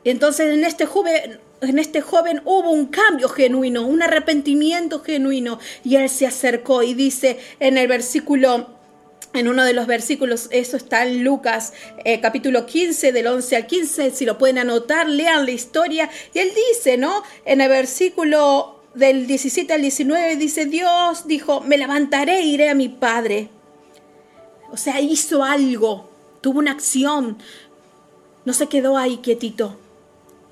Entonces 0.04 0.54
en 0.54 0.64
este 0.64 0.86
joven, 0.86 1.40
en 1.60 1.78
este 1.80 2.00
joven 2.00 2.40
hubo 2.44 2.70
un 2.70 2.86
cambio 2.86 3.28
genuino, 3.28 3.84
un 3.84 4.00
arrepentimiento 4.00 5.02
genuino 5.02 5.58
y 5.82 5.96
Él 5.96 6.08
se 6.08 6.28
acercó 6.28 6.84
y 6.84 6.94
dice 6.94 7.40
en 7.58 7.76
el 7.76 7.88
versículo 7.88 8.68
en 9.34 9.48
uno 9.48 9.64
de 9.64 9.74
los 9.74 9.86
versículos, 9.86 10.48
eso 10.52 10.76
está 10.76 11.04
en 11.04 11.22
Lucas 11.22 11.72
eh, 12.04 12.20
capítulo 12.20 12.66
15, 12.66 13.12
del 13.12 13.26
11 13.26 13.56
al 13.56 13.66
15, 13.66 14.10
si 14.12 14.24
lo 14.24 14.38
pueden 14.38 14.58
anotar, 14.58 15.06
lean 15.06 15.44
la 15.44 15.50
historia. 15.50 16.08
Y 16.32 16.38
él 16.38 16.50
dice, 16.70 16.96
¿no? 16.96 17.22
En 17.44 17.60
el 17.60 17.68
versículo 17.68 18.80
del 18.94 19.26
17 19.26 19.74
al 19.74 19.82
19 19.82 20.36
dice, 20.36 20.64
Dios 20.64 21.26
dijo, 21.26 21.60
me 21.60 21.76
levantaré 21.76 22.38
e 22.38 22.46
iré 22.46 22.70
a 22.70 22.74
mi 22.74 22.88
Padre 22.88 23.50
o 24.70 24.76
sea, 24.76 25.00
hizo 25.00 25.42
algo, 25.42 26.08
tuvo 26.40 26.58
una 26.58 26.72
acción, 26.72 27.38
no 28.44 28.52
se 28.52 28.66
quedó 28.66 28.96
ahí 28.96 29.18
quietito. 29.18 29.76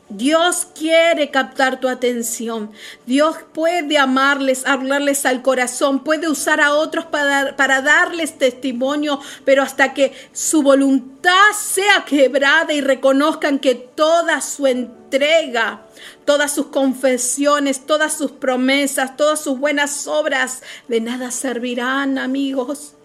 Dios 0.09 0.69
quiere 0.79 1.33
captar 1.33 1.81
tu 1.81 1.89
atención. 1.89 2.71
Dios 3.07 3.39
puede 3.53 3.99
amarles, 3.99 4.65
hablarles 4.65 5.27
al 5.27 5.43
corazón, 5.43 6.05
puede 6.05 6.29
usar 6.29 6.61
a 6.61 6.75
otros 6.75 7.07
para, 7.07 7.57
para, 7.57 7.83
darles 7.83 8.39
testimonio, 8.39 9.21
pero 9.45 9.65
hasta 9.65 9.95
que 9.95 10.13
su 10.33 10.63
voluntad 10.63 11.51
sea 11.59 12.05
quebrada 12.05 12.73
y 12.73 12.81
reconozcan 12.81 13.59
que 13.59 13.75
toda 13.75 14.41
su 14.41 14.69
entrega, 14.69 15.83
todas 16.25 16.55
sus 16.55 16.67
confesiones, 16.67 17.85
todas 17.85 18.17
sus 18.17 18.31
promesas, 18.31 19.17
todas 19.17 19.41
sus 19.41 19.59
buenas 19.59 20.07
obras, 20.07 20.63
de 20.87 21.01
nada 21.01 21.33
servirán, 21.33 22.17
amigos 22.17 22.96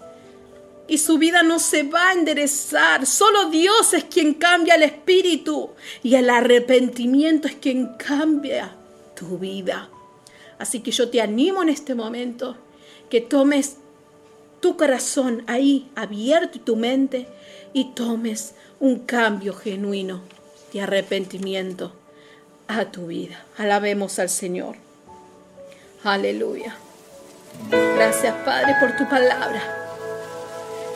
y 0.87 0.97
su 0.97 1.17
vida 1.17 1.43
no 1.43 1.59
se 1.59 1.83
va 1.83 2.09
a 2.09 2.13
enderezar. 2.13 3.05
Solo 3.05 3.49
Dios 3.49 3.93
es 3.93 4.03
quien 4.05 4.33
cambia 4.33 4.75
el 4.75 4.83
espíritu 4.83 5.71
y 6.03 6.15
el 6.15 6.29
arrepentimiento 6.29 7.47
es 7.47 7.55
quien 7.55 7.95
cambia 7.97 8.75
tu 9.15 9.37
vida. 9.37 9.89
Así 10.59 10.81
que 10.81 10.91
yo 10.91 11.09
te 11.09 11.21
animo 11.21 11.63
en 11.63 11.69
este 11.69 11.95
momento 11.95 12.57
que 13.09 13.21
tomes 13.21 13.77
tu 14.59 14.77
corazón 14.77 15.43
ahí 15.47 15.89
abierto 15.95 16.57
y 16.57 16.61
tu 16.61 16.75
mente 16.75 17.27
y 17.73 17.93
tomes 17.93 18.53
un 18.79 18.99
cambio 18.99 19.53
genuino 19.53 20.21
de 20.73 20.81
arrepentimiento 20.81 21.93
a 22.67 22.85
tu 22.85 23.07
vida. 23.07 23.43
Alabemos 23.57 24.19
al 24.19 24.29
Señor. 24.29 24.75
Aleluya. 26.03 26.75
Gracias 27.69 28.33
Padre 28.45 28.75
por 28.79 28.95
tu 28.95 29.07
palabra. 29.09 29.80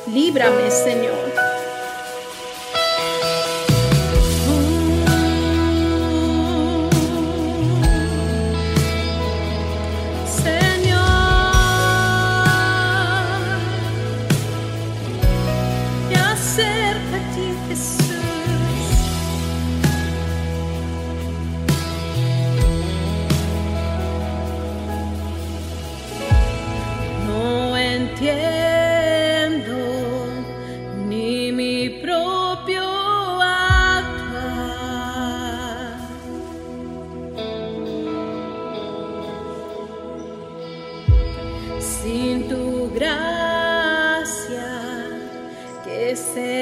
Líbrame, 0.07 0.69
Señor. 0.69 1.44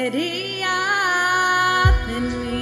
¿Qué 0.03 0.11
sería 0.11 1.93
de 2.07 2.19
mí? 2.19 2.52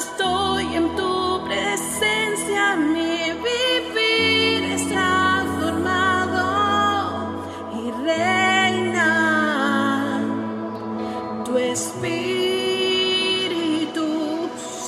Estoy 0.00 0.64
en 0.74 0.86
tu 0.96 1.44
presencia, 1.44 2.62
mi 2.76 3.16
vivir 3.46 4.58
es 4.74 4.82
transformado 4.88 6.44
y 7.78 7.82
reina 8.08 9.10
tu 11.44 11.52
espíritu 11.58 12.08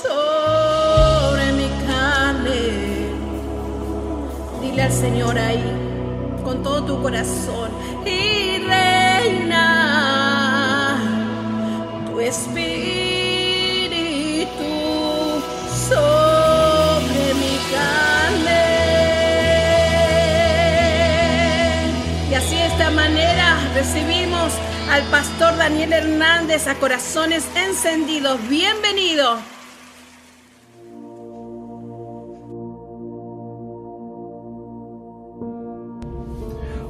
sobre 0.01 1.45
mi 1.59 1.69
carne. 1.87 2.63
Dile 4.61 4.81
al 4.81 4.91
Señor 4.91 5.37
ahí, 5.37 5.71
con 6.43 6.63
todo 6.63 6.79
tu 6.85 7.01
corazón, 7.03 7.69
y 8.03 8.17
reina 8.73 9.65
tu 12.07 12.19
espíritu 12.19 12.72
recibimos 23.93 24.53
al 24.89 25.03
pastor 25.11 25.55
Daniel 25.55 25.93
Hernández 25.93 26.67
a 26.67 26.75
Corazones 26.75 27.47
Encendidos. 27.55 28.39
Bienvenido. 28.49 29.37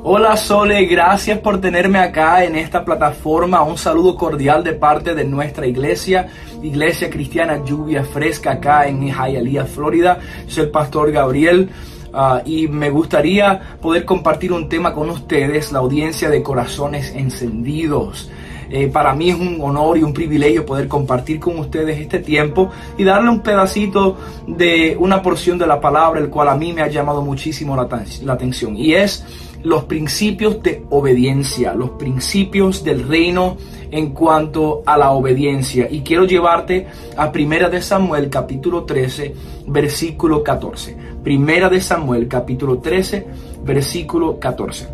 Hola 0.05 0.37
Sole, 0.37 0.85
gracias 0.85 1.39
por 1.39 1.59
tenerme 1.59 1.99
acá 1.99 2.43
en 2.45 2.55
esta 2.55 2.85
plataforma. 2.85 3.63
Un 3.63 3.77
saludo 3.77 4.15
cordial 4.15 4.63
de 4.63 4.73
parte 4.73 5.13
de 5.13 5.25
nuestra 5.25 5.65
iglesia, 5.65 6.27
Iglesia 6.61 7.09
Cristiana 7.09 7.63
Lluvia 7.65 8.03
Fresca 8.05 8.51
acá 8.53 8.87
en 8.87 9.01
Hialeah, 9.01 9.65
Florida. 9.65 10.19
Soy 10.47 10.65
el 10.65 10.71
pastor 10.71 11.11
Gabriel. 11.11 11.69
Ah, 12.13 12.41
y 12.45 12.67
me 12.67 12.89
gustaría 12.89 13.77
poder 13.81 14.05
compartir 14.05 14.51
un 14.51 14.69
tema 14.69 14.93
con 14.93 15.09
ustedes, 15.09 15.71
la 15.71 15.79
audiencia 15.79 16.29
de 16.29 16.41
corazones 16.41 17.13
encendidos. 17.15 18.29
Eh, 18.69 18.87
para 18.87 19.13
mí 19.13 19.29
es 19.29 19.35
un 19.35 19.59
honor 19.61 19.97
y 19.97 20.03
un 20.03 20.13
privilegio 20.13 20.65
poder 20.65 20.87
compartir 20.87 21.39
con 21.39 21.59
ustedes 21.59 21.99
este 21.99 22.19
tiempo 22.19 22.71
y 22.97 23.03
darle 23.03 23.29
un 23.29 23.41
pedacito 23.41 24.17
de 24.47 24.97
una 24.99 25.21
porción 25.21 25.57
de 25.57 25.67
la 25.67 25.79
palabra, 25.79 26.19
el 26.19 26.29
cual 26.29 26.49
a 26.49 26.55
mí 26.55 26.73
me 26.73 26.81
ha 26.81 26.87
llamado 26.87 27.21
muchísimo 27.21 27.75
la, 27.75 27.87
la 28.23 28.33
atención. 28.33 28.75
Y 28.75 28.93
es 28.95 29.23
los 29.63 29.83
principios 29.85 30.61
de 30.61 30.83
obediencia, 30.89 31.73
los 31.73 31.91
principios 31.91 32.83
del 32.83 33.07
reino 33.07 33.57
en 33.91 34.09
cuanto 34.09 34.81
a 34.85 34.97
la 34.97 35.11
obediencia. 35.11 35.87
Y 35.89 36.01
quiero 36.01 36.25
llevarte 36.25 36.87
a 37.15 37.31
Primera 37.31 37.69
de 37.69 37.81
Samuel 37.81 38.29
capítulo 38.29 38.85
13, 38.85 39.35
versículo 39.67 40.43
14. 40.43 40.97
Primera 41.23 41.69
de 41.69 41.79
Samuel 41.79 42.27
capítulo 42.27 42.79
13, 42.79 43.25
versículo 43.63 44.37
14. 44.39 44.89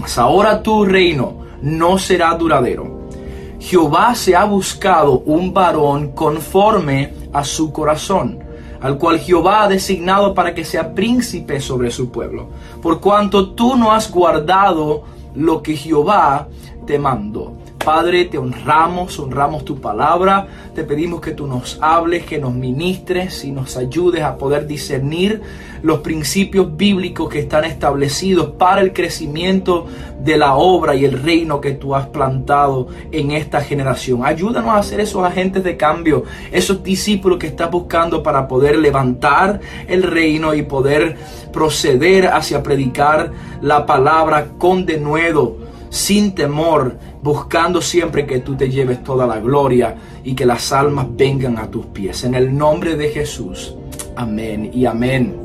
Mas 0.00 0.18
ahora 0.18 0.60
tu 0.60 0.84
reino 0.84 1.44
no 1.62 1.96
será 1.96 2.34
duradero. 2.34 3.04
Jehová 3.60 4.16
se 4.16 4.34
ha 4.34 4.44
buscado 4.46 5.20
un 5.20 5.54
varón 5.54 6.10
conforme 6.10 7.14
a 7.32 7.44
su 7.44 7.72
corazón, 7.72 8.40
al 8.80 8.98
cual 8.98 9.20
Jehová 9.20 9.62
ha 9.62 9.68
designado 9.68 10.34
para 10.34 10.52
que 10.54 10.64
sea 10.64 10.92
príncipe 10.92 11.60
sobre 11.60 11.92
su 11.92 12.10
pueblo, 12.10 12.48
por 12.82 13.00
cuanto 13.00 13.50
tú 13.50 13.76
no 13.76 13.92
has 13.92 14.10
guardado 14.10 15.04
lo 15.36 15.62
que 15.62 15.76
Jehová 15.76 16.48
te 16.84 16.98
mandó. 16.98 17.52
Padre, 17.84 18.24
te 18.24 18.38
honramos, 18.38 19.18
honramos 19.18 19.62
tu 19.62 19.78
palabra, 19.78 20.46
te 20.74 20.84
pedimos 20.84 21.20
que 21.20 21.32
tú 21.32 21.46
nos 21.46 21.78
hables, 21.82 22.24
que 22.24 22.38
nos 22.38 22.54
ministres 22.54 23.44
y 23.44 23.50
nos 23.50 23.76
ayudes 23.76 24.22
a 24.22 24.38
poder 24.38 24.66
discernir 24.66 25.42
los 25.82 25.98
principios 25.98 26.74
bíblicos 26.78 27.28
que 27.28 27.40
están 27.40 27.64
establecidos 27.64 28.52
para 28.52 28.80
el 28.80 28.94
crecimiento 28.94 29.86
de 30.18 30.38
la 30.38 30.54
obra 30.54 30.94
y 30.94 31.04
el 31.04 31.22
reino 31.22 31.60
que 31.60 31.72
tú 31.72 31.94
has 31.94 32.06
plantado 32.06 32.88
en 33.12 33.32
esta 33.32 33.60
generación. 33.60 34.24
Ayúdanos 34.24 34.74
a 34.74 34.82
ser 34.82 35.00
esos 35.00 35.22
agentes 35.22 35.62
de 35.62 35.76
cambio, 35.76 36.24
esos 36.52 36.82
discípulos 36.82 37.38
que 37.38 37.48
estás 37.48 37.70
buscando 37.70 38.22
para 38.22 38.48
poder 38.48 38.78
levantar 38.78 39.60
el 39.86 40.04
reino 40.04 40.54
y 40.54 40.62
poder 40.62 41.18
proceder 41.52 42.28
hacia 42.28 42.62
predicar 42.62 43.30
la 43.60 43.84
palabra 43.84 44.52
con 44.56 44.86
denuedo 44.86 45.63
sin 45.94 46.34
temor, 46.34 46.98
buscando 47.22 47.80
siempre 47.80 48.26
que 48.26 48.40
tú 48.40 48.56
te 48.56 48.68
lleves 48.68 49.04
toda 49.04 49.28
la 49.28 49.38
gloria 49.38 49.94
y 50.24 50.34
que 50.34 50.44
las 50.44 50.72
almas 50.72 51.06
vengan 51.10 51.56
a 51.56 51.70
tus 51.70 51.86
pies. 51.86 52.24
En 52.24 52.34
el 52.34 52.56
nombre 52.56 52.96
de 52.96 53.10
Jesús. 53.10 53.76
Amén 54.16 54.72
y 54.74 54.86
amén. 54.86 55.36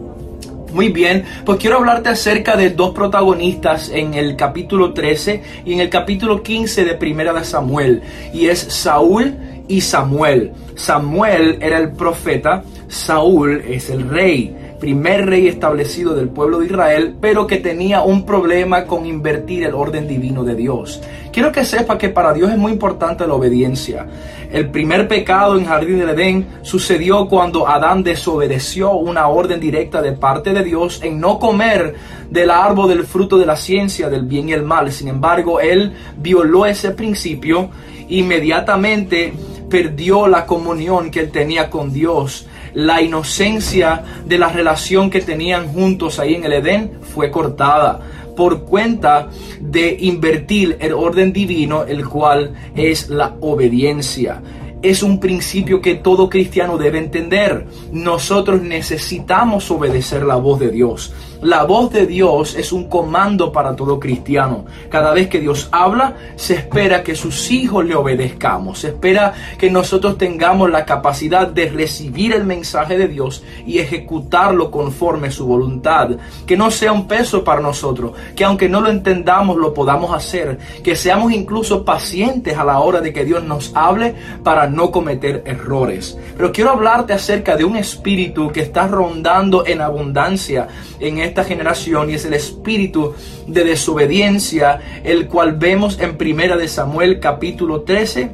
Muy 0.73 0.89
bien, 0.89 1.23
pues 1.45 1.59
quiero 1.59 1.77
hablarte 1.77 2.09
acerca 2.09 2.55
de 2.55 2.71
dos 2.71 2.95
protagonistas 2.95 3.91
en 3.93 4.15
el 4.15 4.35
capítulo 4.35 4.91
13 4.91 5.43
y 5.65 5.73
en 5.73 5.81
el 5.81 5.89
capítulo 5.89 6.41
15 6.41 6.83
de 6.83 6.95
Primera 6.95 7.31
de 7.31 7.43
Samuel, 7.43 8.01
y 8.33 8.47
es 8.47 8.59
Saúl 8.59 9.35
y 9.67 9.81
Samuel. 9.81 10.51
Samuel 10.73 11.59
era 11.61 11.77
el 11.77 11.91
profeta, 11.91 12.63
Saúl 12.87 13.61
es 13.67 13.91
el 13.91 14.09
rey 14.09 14.55
primer 14.79 15.25
rey 15.25 15.47
establecido 15.47 16.15
del 16.15 16.29
pueblo 16.29 16.59
de 16.59 16.67
Israel, 16.67 17.15
pero 17.19 17.45
que 17.45 17.57
tenía 17.57 18.01
un 18.01 18.25
problema 18.25 18.85
con 18.85 19.05
invertir 19.05 19.63
el 19.63 19.75
orden 19.75 20.07
divino 20.07 20.43
de 20.43 20.55
Dios. 20.55 21.01
Quiero 21.31 21.51
que 21.51 21.65
sepa 21.65 21.97
que 21.97 22.09
para 22.09 22.33
Dios 22.33 22.51
es 22.51 22.57
muy 22.57 22.71
importante 22.71 23.27
la 23.27 23.33
obediencia. 23.33 24.07
El 24.51 24.69
primer 24.69 25.07
pecado 25.07 25.57
en 25.57 25.65
Jardín 25.65 25.99
del 25.99 26.09
Edén 26.09 26.47
sucedió 26.61 27.27
cuando 27.27 27.67
Adán 27.67 28.03
desobedeció 28.03 28.93
una 28.93 29.27
orden 29.27 29.59
directa 29.59 30.01
de 30.01 30.13
parte 30.13 30.53
de 30.53 30.63
Dios 30.63 31.01
en 31.03 31.19
no 31.19 31.37
comer 31.37 31.95
del 32.29 32.49
árbol 32.49 32.89
del 32.89 33.03
fruto 33.03 33.37
de 33.37 33.45
la 33.45 33.55
ciencia 33.55 34.09
del 34.09 34.23
bien 34.23 34.49
y 34.49 34.53
el 34.53 34.63
mal. 34.63 34.91
Sin 34.91 35.07
embargo, 35.07 35.59
él 35.59 35.93
violó 36.17 36.65
ese 36.65 36.91
principio, 36.91 37.69
inmediatamente 38.07 39.33
perdió 39.69 40.27
la 40.27 40.45
comunión 40.45 41.11
que 41.11 41.19
él 41.19 41.31
tenía 41.31 41.69
con 41.69 41.93
Dios 41.93 42.47
la 42.73 43.01
inocencia 43.01 44.03
de 44.25 44.37
la 44.37 44.49
relación 44.49 45.09
que 45.09 45.21
tenían 45.21 45.67
juntos 45.67 46.19
ahí 46.19 46.35
en 46.35 46.43
el 46.43 46.53
Edén 46.53 46.91
fue 47.13 47.31
cortada 47.31 48.01
por 48.35 48.63
cuenta 48.63 49.29
de 49.59 49.97
invertir 49.99 50.77
el 50.79 50.93
orden 50.93 51.33
divino, 51.33 51.83
el 51.83 52.07
cual 52.07 52.53
es 52.75 53.09
la 53.09 53.35
obediencia. 53.41 54.41
Es 54.81 55.03
un 55.03 55.19
principio 55.19 55.81
que 55.81 55.95
todo 55.95 56.29
cristiano 56.29 56.77
debe 56.77 56.99
entender. 56.99 57.65
Nosotros 57.91 58.61
necesitamos 58.61 59.69
obedecer 59.71 60.23
la 60.23 60.37
voz 60.37 60.57
de 60.61 60.71
Dios. 60.71 61.13
La 61.41 61.63
voz 61.63 61.89
de 61.91 62.05
Dios 62.05 62.55
es 62.55 62.73
un 62.73 62.89
comando 62.89 63.53
para 63.53 63.73
todo 63.73 63.97
cristiano. 63.97 64.65
Cada 64.89 65.13
vez 65.13 65.29
que 65.29 65.39
Dios 65.39 65.69
habla, 65.71 66.17
se 66.35 66.55
espera 66.55 67.01
que 67.01 67.15
sus 67.15 67.49
hijos 67.49 67.85
le 67.85 67.95
obedezcamos. 67.95 68.79
Se 68.79 68.89
espera 68.89 69.33
que 69.57 69.71
nosotros 69.71 70.17
tengamos 70.17 70.69
la 70.69 70.83
capacidad 70.83 71.47
de 71.47 71.69
recibir 71.69 72.33
el 72.33 72.43
mensaje 72.43 72.97
de 72.97 73.07
Dios 73.07 73.41
y 73.65 73.79
ejecutarlo 73.79 74.69
conforme 74.69 75.31
su 75.31 75.45
voluntad. 75.45 76.09
Que 76.45 76.57
no 76.57 76.71
sea 76.71 76.91
un 76.91 77.07
peso 77.07 77.41
para 77.45 77.61
nosotros. 77.61 78.11
Que 78.35 78.43
aunque 78.43 78.67
no 78.67 78.81
lo 78.81 78.89
entendamos, 78.89 79.55
lo 79.55 79.73
podamos 79.73 80.13
hacer. 80.13 80.57
Que 80.83 80.97
seamos 80.97 81.31
incluso 81.31 81.85
pacientes 81.85 82.57
a 82.57 82.65
la 82.65 82.79
hora 82.79 82.99
de 82.99 83.13
que 83.13 83.23
Dios 83.23 83.45
nos 83.45 83.71
hable 83.75 84.13
para 84.43 84.67
no 84.67 84.91
cometer 84.91 85.43
errores. 85.45 86.17
Pero 86.35 86.51
quiero 86.51 86.71
hablarte 86.71 87.13
acerca 87.13 87.55
de 87.55 87.63
un 87.63 87.77
espíritu 87.77 88.51
que 88.51 88.59
está 88.59 88.87
rondando 88.89 89.65
en 89.65 89.79
abundancia 89.79 90.67
en 90.99 91.28
esta 91.29 91.43
generación 91.43 92.09
y 92.09 92.15
es 92.15 92.25
el 92.25 92.33
espíritu 92.33 93.13
de 93.47 93.63
desobediencia, 93.63 94.79
el 95.03 95.27
cual 95.27 95.53
vemos 95.53 95.99
en 95.99 96.17
Primera 96.17 96.57
de 96.57 96.67
Samuel 96.67 97.19
capítulo 97.19 97.81
13 97.81 98.31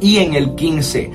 y 0.00 0.18
en 0.18 0.34
el 0.34 0.54
15. 0.54 1.10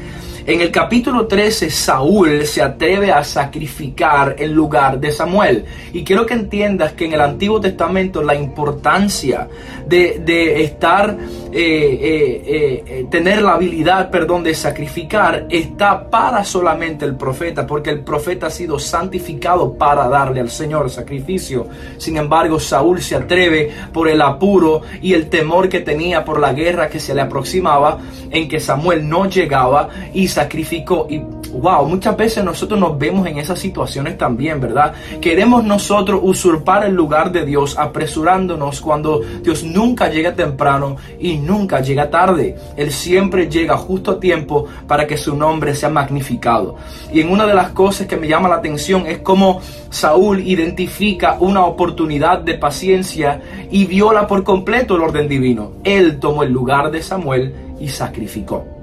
En 0.46 0.60
el 0.60 0.72
capítulo 0.72 1.26
13, 1.26 1.70
Saúl 1.70 2.46
se 2.46 2.62
atreve 2.62 3.14
a 3.14 3.24
sacrificar 3.24 4.36
en 4.38 4.54
lugar 4.54 5.00
de 5.00 5.14
Samuel. 5.14 5.64
Y 5.94 6.04
quiero 6.04 6.26
que 6.26 6.34
entiendas 6.34 6.92
que 6.92 7.06
en 7.06 7.14
el 7.14 7.22
Antiguo 7.22 7.62
Testamento 7.62 8.22
la 8.22 8.36
importancia 8.36 9.48
de, 9.88 10.64
estar, 10.64 11.18
eh, 11.50 11.54
eh, 11.54 12.84
eh, 12.86 13.06
tener 13.10 13.42
la 13.42 13.54
habilidad, 13.54 14.12
perdón, 14.12 14.44
de 14.44 14.54
sacrificar, 14.54 15.48
está 15.50 16.10
para 16.10 16.44
solamente 16.44 17.06
el 17.06 17.16
profeta, 17.16 17.66
porque 17.66 17.92
el 17.92 18.02
profeta 18.02 18.48
ha 18.48 18.52
sido 18.52 18.80
santificado 18.80 19.76
para 19.76 20.10
darle 20.10 20.42
al 20.42 20.50
Señor 20.50 20.90
sacrificio. 20.90 21.68
Sin 21.98 22.18
embargo, 22.18 22.60
Saúl 22.60 23.02
se 23.02 23.16
atreve 23.16 23.72
por 23.94 24.10
el 24.10 24.22
apuro 24.22 24.82
y 25.02 25.14
el 25.14 25.30
temor 25.30 25.70
que 25.70 25.80
tenía 25.80 26.26
por 26.26 26.42
la 26.42 26.52
guerra 26.52 26.90
que 26.90 27.00
se 27.00 27.16
le 27.16 27.22
aproximaba, 27.22 28.00
en 28.30 28.50
que 28.50 28.60
Samuel 28.60 29.08
no 29.08 29.30
llegaba 29.30 29.88
y 30.14 30.33
sacrificó. 30.34 31.08
Y 31.10 31.20
wow, 31.54 31.86
muchas 31.88 32.18
veces 32.18 32.44
nosotros 32.44 32.80
nos 32.80 32.98
vemos 32.98 33.26
en 33.28 33.38
esas 33.38 33.60
situaciones 33.60 34.18
también, 34.18 34.60
¿verdad? 34.60 34.94
Queremos 35.22 35.64
nosotros 35.64 36.20
usurpar 36.24 36.86
el 36.86 36.94
lugar 36.94 37.32
de 37.32 37.46
Dios 37.46 37.78
apresurándonos 37.78 38.82
cuando 38.82 39.22
Dios 39.42 39.64
nunca 39.64 40.10
llega 40.10 40.34
temprano 40.34 40.98
y 41.20 41.38
nunca 41.38 41.82
llega 41.82 42.10
tarde. 42.10 42.56
Él 42.76 42.92
siempre 42.92 43.50
llega 43.50 43.78
justo 43.78 44.12
a 44.12 44.20
tiempo 44.20 44.66
para 44.88 45.06
que 45.06 45.18
su 45.18 45.36
nombre 45.36 45.76
sea 45.76 45.90
magnificado. 45.90 46.76
Y 47.14 47.22
en 47.22 47.30
una 47.30 47.46
de 47.46 47.54
las 47.54 47.70
cosas 47.70 48.08
que 48.08 48.18
me 48.18 48.28
llama 48.28 48.50
la 48.50 48.56
atención 48.56 49.06
es 49.06 49.20
cómo 49.20 49.62
Saúl 49.90 50.40
identifica 50.40 51.38
una 51.40 51.66
oportunidad 51.66 52.40
de 52.40 52.56
paciencia 52.56 53.42
y 53.70 53.86
viola 53.86 54.28
por 54.28 54.44
completo 54.44 54.96
el 54.96 55.02
orden 55.02 55.28
divino. 55.28 55.74
Él 55.84 56.20
tomó 56.20 56.44
el 56.44 56.52
lugar 56.52 56.90
de 56.90 57.04
Samuel 57.04 57.54
y 57.80 57.90
sacrificó. 57.90 58.83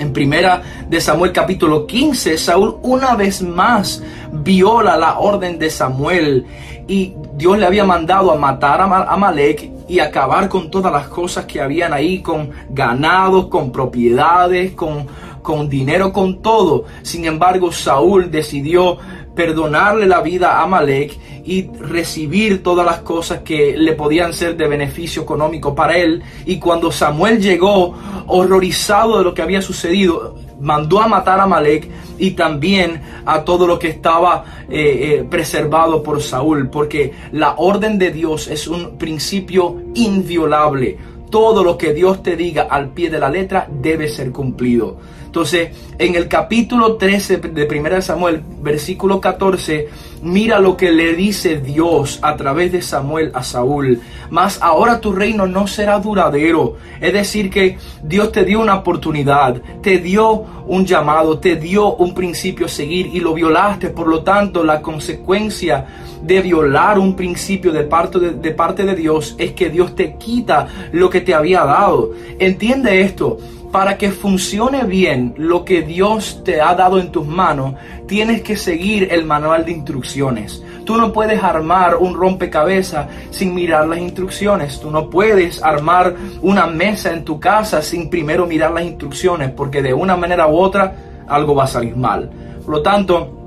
En 0.00 0.14
primera 0.14 0.62
de 0.88 0.98
Samuel 0.98 1.30
capítulo 1.30 1.86
15, 1.86 2.38
Saúl 2.38 2.78
una 2.80 3.14
vez 3.16 3.42
más 3.42 4.02
viola 4.32 4.96
la 4.96 5.18
orden 5.18 5.58
de 5.58 5.68
Samuel 5.68 6.46
y 6.88 7.12
Dios 7.34 7.58
le 7.58 7.66
había 7.66 7.84
mandado 7.84 8.32
a 8.32 8.36
matar 8.36 8.80
a 8.80 9.12
Amalek 9.12 9.70
y 9.86 9.98
acabar 9.98 10.48
con 10.48 10.70
todas 10.70 10.90
las 10.90 11.08
cosas 11.08 11.44
que 11.44 11.60
habían 11.60 11.92
ahí, 11.92 12.22
con 12.22 12.50
ganados, 12.70 13.48
con 13.48 13.70
propiedades, 13.70 14.72
con, 14.72 15.06
con 15.42 15.68
dinero, 15.68 16.14
con 16.14 16.40
todo. 16.40 16.86
Sin 17.02 17.26
embargo, 17.26 17.70
Saúl 17.70 18.30
decidió 18.30 18.96
perdonarle 19.34 20.06
la 20.06 20.20
vida 20.20 20.58
a 20.58 20.62
Amalek 20.62 21.18
y 21.44 21.68
recibir 21.78 22.62
todas 22.62 22.84
las 22.84 22.98
cosas 22.98 23.40
que 23.40 23.76
le 23.76 23.92
podían 23.94 24.32
ser 24.32 24.56
de 24.56 24.68
beneficio 24.68 25.22
económico 25.22 25.74
para 25.74 25.96
él. 25.96 26.22
Y 26.46 26.58
cuando 26.58 26.92
Samuel 26.92 27.40
llegó, 27.40 27.94
horrorizado 28.26 29.18
de 29.18 29.24
lo 29.24 29.34
que 29.34 29.42
había 29.42 29.62
sucedido, 29.62 30.36
mandó 30.60 31.00
a 31.00 31.08
matar 31.08 31.40
a 31.40 31.44
Amalek 31.44 31.88
y 32.18 32.32
también 32.32 33.00
a 33.24 33.42
todo 33.44 33.66
lo 33.66 33.78
que 33.78 33.88
estaba 33.88 34.44
eh, 34.68 35.20
eh, 35.20 35.26
preservado 35.28 36.02
por 36.02 36.22
Saúl, 36.22 36.68
porque 36.68 37.12
la 37.32 37.54
orden 37.56 37.98
de 37.98 38.10
Dios 38.10 38.48
es 38.48 38.68
un 38.68 38.98
principio 38.98 39.80
inviolable. 39.94 40.98
Todo 41.30 41.64
lo 41.64 41.78
que 41.78 41.94
Dios 41.94 42.22
te 42.22 42.36
diga 42.36 42.66
al 42.68 42.90
pie 42.90 43.08
de 43.08 43.20
la 43.20 43.30
letra 43.30 43.66
debe 43.70 44.08
ser 44.08 44.32
cumplido. 44.32 44.98
Entonces, 45.30 45.70
en 45.96 46.16
el 46.16 46.26
capítulo 46.26 46.96
13 46.96 47.36
de 47.36 47.68
1 47.78 48.02
Samuel, 48.02 48.42
versículo 48.60 49.20
14, 49.20 49.86
mira 50.22 50.58
lo 50.58 50.76
que 50.76 50.90
le 50.90 51.14
dice 51.14 51.60
Dios 51.60 52.18
a 52.20 52.34
través 52.34 52.72
de 52.72 52.82
Samuel 52.82 53.30
a 53.32 53.44
Saúl. 53.44 54.00
Mas 54.28 54.58
ahora 54.60 55.00
tu 55.00 55.12
reino 55.12 55.46
no 55.46 55.68
será 55.68 56.00
duradero. 56.00 56.78
Es 57.00 57.12
decir, 57.12 57.48
que 57.48 57.78
Dios 58.02 58.32
te 58.32 58.44
dio 58.44 58.58
una 58.58 58.74
oportunidad, 58.74 59.62
te 59.80 59.98
dio 59.98 60.46
un 60.66 60.84
llamado, 60.84 61.38
te 61.38 61.54
dio 61.54 61.94
un 61.94 62.12
principio 62.12 62.66
a 62.66 62.68
seguir 62.68 63.06
y 63.14 63.20
lo 63.20 63.32
violaste. 63.32 63.90
Por 63.90 64.08
lo 64.08 64.24
tanto, 64.24 64.64
la 64.64 64.82
consecuencia 64.82 65.86
de 66.24 66.42
violar 66.42 66.98
un 66.98 67.14
principio 67.14 67.70
de 67.70 67.84
parte 67.84 68.18
de, 68.18 68.30
de 68.32 68.50
parte 68.50 68.84
de 68.84 68.96
Dios 68.96 69.36
es 69.38 69.52
que 69.52 69.70
Dios 69.70 69.94
te 69.94 70.16
quita 70.16 70.66
lo 70.90 71.08
que 71.08 71.20
te 71.20 71.34
había 71.34 71.64
dado. 71.64 72.10
Entiende 72.40 73.02
esto 73.02 73.38
para 73.70 73.96
que 73.96 74.10
funcione 74.10 74.84
bien 74.84 75.34
lo 75.36 75.64
que 75.64 75.82
Dios 75.82 76.42
te 76.44 76.60
ha 76.60 76.74
dado 76.74 76.98
en 76.98 77.12
tus 77.12 77.26
manos, 77.26 77.74
tienes 78.06 78.42
que 78.42 78.56
seguir 78.56 79.08
el 79.12 79.24
manual 79.24 79.64
de 79.64 79.72
instrucciones. 79.72 80.62
Tú 80.84 80.96
no 80.96 81.12
puedes 81.12 81.42
armar 81.42 81.96
un 81.96 82.14
rompecabezas 82.14 83.06
sin 83.30 83.54
mirar 83.54 83.86
las 83.86 83.98
instrucciones. 84.00 84.80
Tú 84.80 84.90
no 84.90 85.08
puedes 85.08 85.62
armar 85.62 86.16
una 86.42 86.66
mesa 86.66 87.12
en 87.12 87.24
tu 87.24 87.38
casa 87.38 87.80
sin 87.80 88.10
primero 88.10 88.46
mirar 88.46 88.72
las 88.72 88.84
instrucciones, 88.84 89.50
porque 89.52 89.82
de 89.82 89.94
una 89.94 90.16
manera 90.16 90.48
u 90.48 90.56
otra 90.56 90.94
algo 91.28 91.54
va 91.54 91.64
a 91.64 91.68
salir 91.68 91.96
mal. 91.96 92.28
Por 92.64 92.74
lo 92.74 92.82
tanto, 92.82 93.39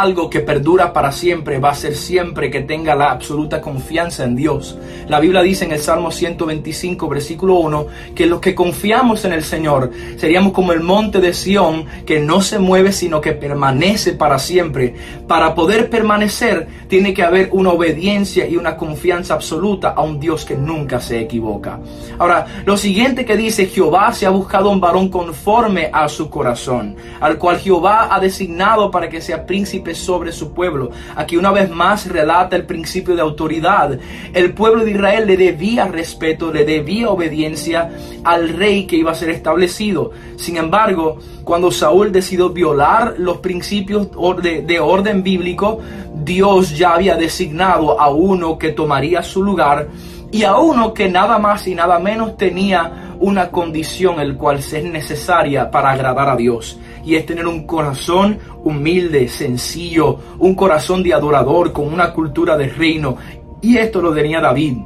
algo 0.00 0.28
que 0.28 0.40
perdura 0.40 0.92
para 0.92 1.12
siempre 1.12 1.58
va 1.58 1.70
a 1.70 1.74
ser 1.74 1.94
siempre 1.94 2.50
que 2.50 2.62
tenga 2.62 2.94
la 2.94 3.10
absoluta 3.10 3.60
confianza 3.60 4.24
en 4.24 4.34
Dios. 4.34 4.76
La 5.08 5.20
Biblia 5.20 5.42
dice 5.42 5.64
en 5.64 5.72
el 5.72 5.80
Salmo 5.80 6.10
125, 6.10 7.08
versículo 7.08 7.54
1, 7.56 7.86
que 8.14 8.26
los 8.26 8.40
que 8.40 8.54
confiamos 8.54 9.24
en 9.24 9.32
el 9.32 9.44
Señor 9.44 9.90
seríamos 10.16 10.52
como 10.52 10.72
el 10.72 10.80
monte 10.80 11.20
de 11.20 11.32
Sión 11.32 11.86
que 12.06 12.20
no 12.20 12.40
se 12.40 12.58
mueve 12.58 12.92
sino 12.92 13.20
que 13.20 13.32
permanece 13.32 14.12
para 14.12 14.38
siempre. 14.38 14.94
Para 15.28 15.54
poder 15.54 15.90
permanecer 15.90 16.66
tiene 16.88 17.14
que 17.14 17.22
haber 17.22 17.50
una 17.52 17.70
obediencia 17.70 18.46
y 18.46 18.56
una 18.56 18.76
confianza 18.76 19.34
absoluta 19.34 19.90
a 19.90 20.02
un 20.02 20.18
Dios 20.18 20.44
que 20.44 20.56
nunca 20.56 21.00
se 21.00 21.20
equivoca. 21.20 21.78
Ahora, 22.18 22.46
lo 22.64 22.76
siguiente 22.76 23.24
que 23.24 23.36
dice, 23.36 23.66
Jehová 23.66 24.12
se 24.12 24.26
ha 24.26 24.30
buscado 24.30 24.70
un 24.70 24.80
varón 24.80 25.08
conforme 25.08 25.90
a 25.92 26.08
su 26.08 26.30
corazón, 26.30 26.96
al 27.20 27.38
cual 27.38 27.58
Jehová 27.58 28.08
ha 28.14 28.20
designado 28.20 28.90
para 28.90 29.08
que 29.08 29.20
sea 29.20 29.46
príncipe 29.46 29.83
sobre 29.92 30.30
su 30.30 30.52
pueblo. 30.52 30.90
Aquí 31.16 31.36
una 31.36 31.50
vez 31.50 31.68
más 31.68 32.06
relata 32.06 32.54
el 32.54 32.64
principio 32.64 33.16
de 33.16 33.22
autoridad. 33.22 33.98
El 34.32 34.54
pueblo 34.54 34.84
de 34.84 34.92
Israel 34.92 35.26
le 35.26 35.36
debía 35.36 35.88
respeto, 35.88 36.52
le 36.52 36.64
debía 36.64 37.10
obediencia 37.10 37.90
al 38.22 38.50
rey 38.50 38.86
que 38.86 38.96
iba 38.96 39.10
a 39.10 39.16
ser 39.16 39.30
establecido. 39.30 40.12
Sin 40.36 40.56
embargo, 40.56 41.18
cuando 41.42 41.70
Saúl 41.70 42.12
decidió 42.12 42.50
violar 42.50 43.16
los 43.18 43.38
principios 43.38 44.08
de, 44.40 44.80
orden 44.80 45.22
bíblico, 45.22 45.80
Dios 46.14 46.76
ya 46.76 46.94
había 46.94 47.16
designado 47.16 48.00
a 48.00 48.08
uno 48.08 48.56
que 48.56 48.70
tomaría 48.70 49.22
su 49.22 49.42
lugar 49.42 49.88
y 50.30 50.42
a 50.44 50.56
uno 50.56 50.94
que 50.94 51.08
nada 51.08 51.38
más 51.38 51.66
y 51.66 51.74
nada 51.74 51.98
menos 51.98 52.36
tenía 52.36 53.03
una 53.20 53.50
condición 53.50 54.20
el 54.20 54.36
cual 54.36 54.58
es 54.58 54.84
necesaria 54.84 55.70
para 55.70 55.90
agradar 55.90 56.28
a 56.28 56.36
Dios 56.36 56.78
y 57.04 57.16
es 57.16 57.26
tener 57.26 57.46
un 57.46 57.66
corazón 57.66 58.38
humilde, 58.62 59.28
sencillo, 59.28 60.18
un 60.38 60.54
corazón 60.54 61.02
de 61.02 61.14
adorador 61.14 61.72
con 61.72 61.92
una 61.92 62.12
cultura 62.12 62.56
de 62.56 62.68
reino. 62.68 63.16
Y 63.60 63.76
esto 63.76 64.00
lo 64.00 64.12
tenía 64.12 64.40
David. 64.40 64.76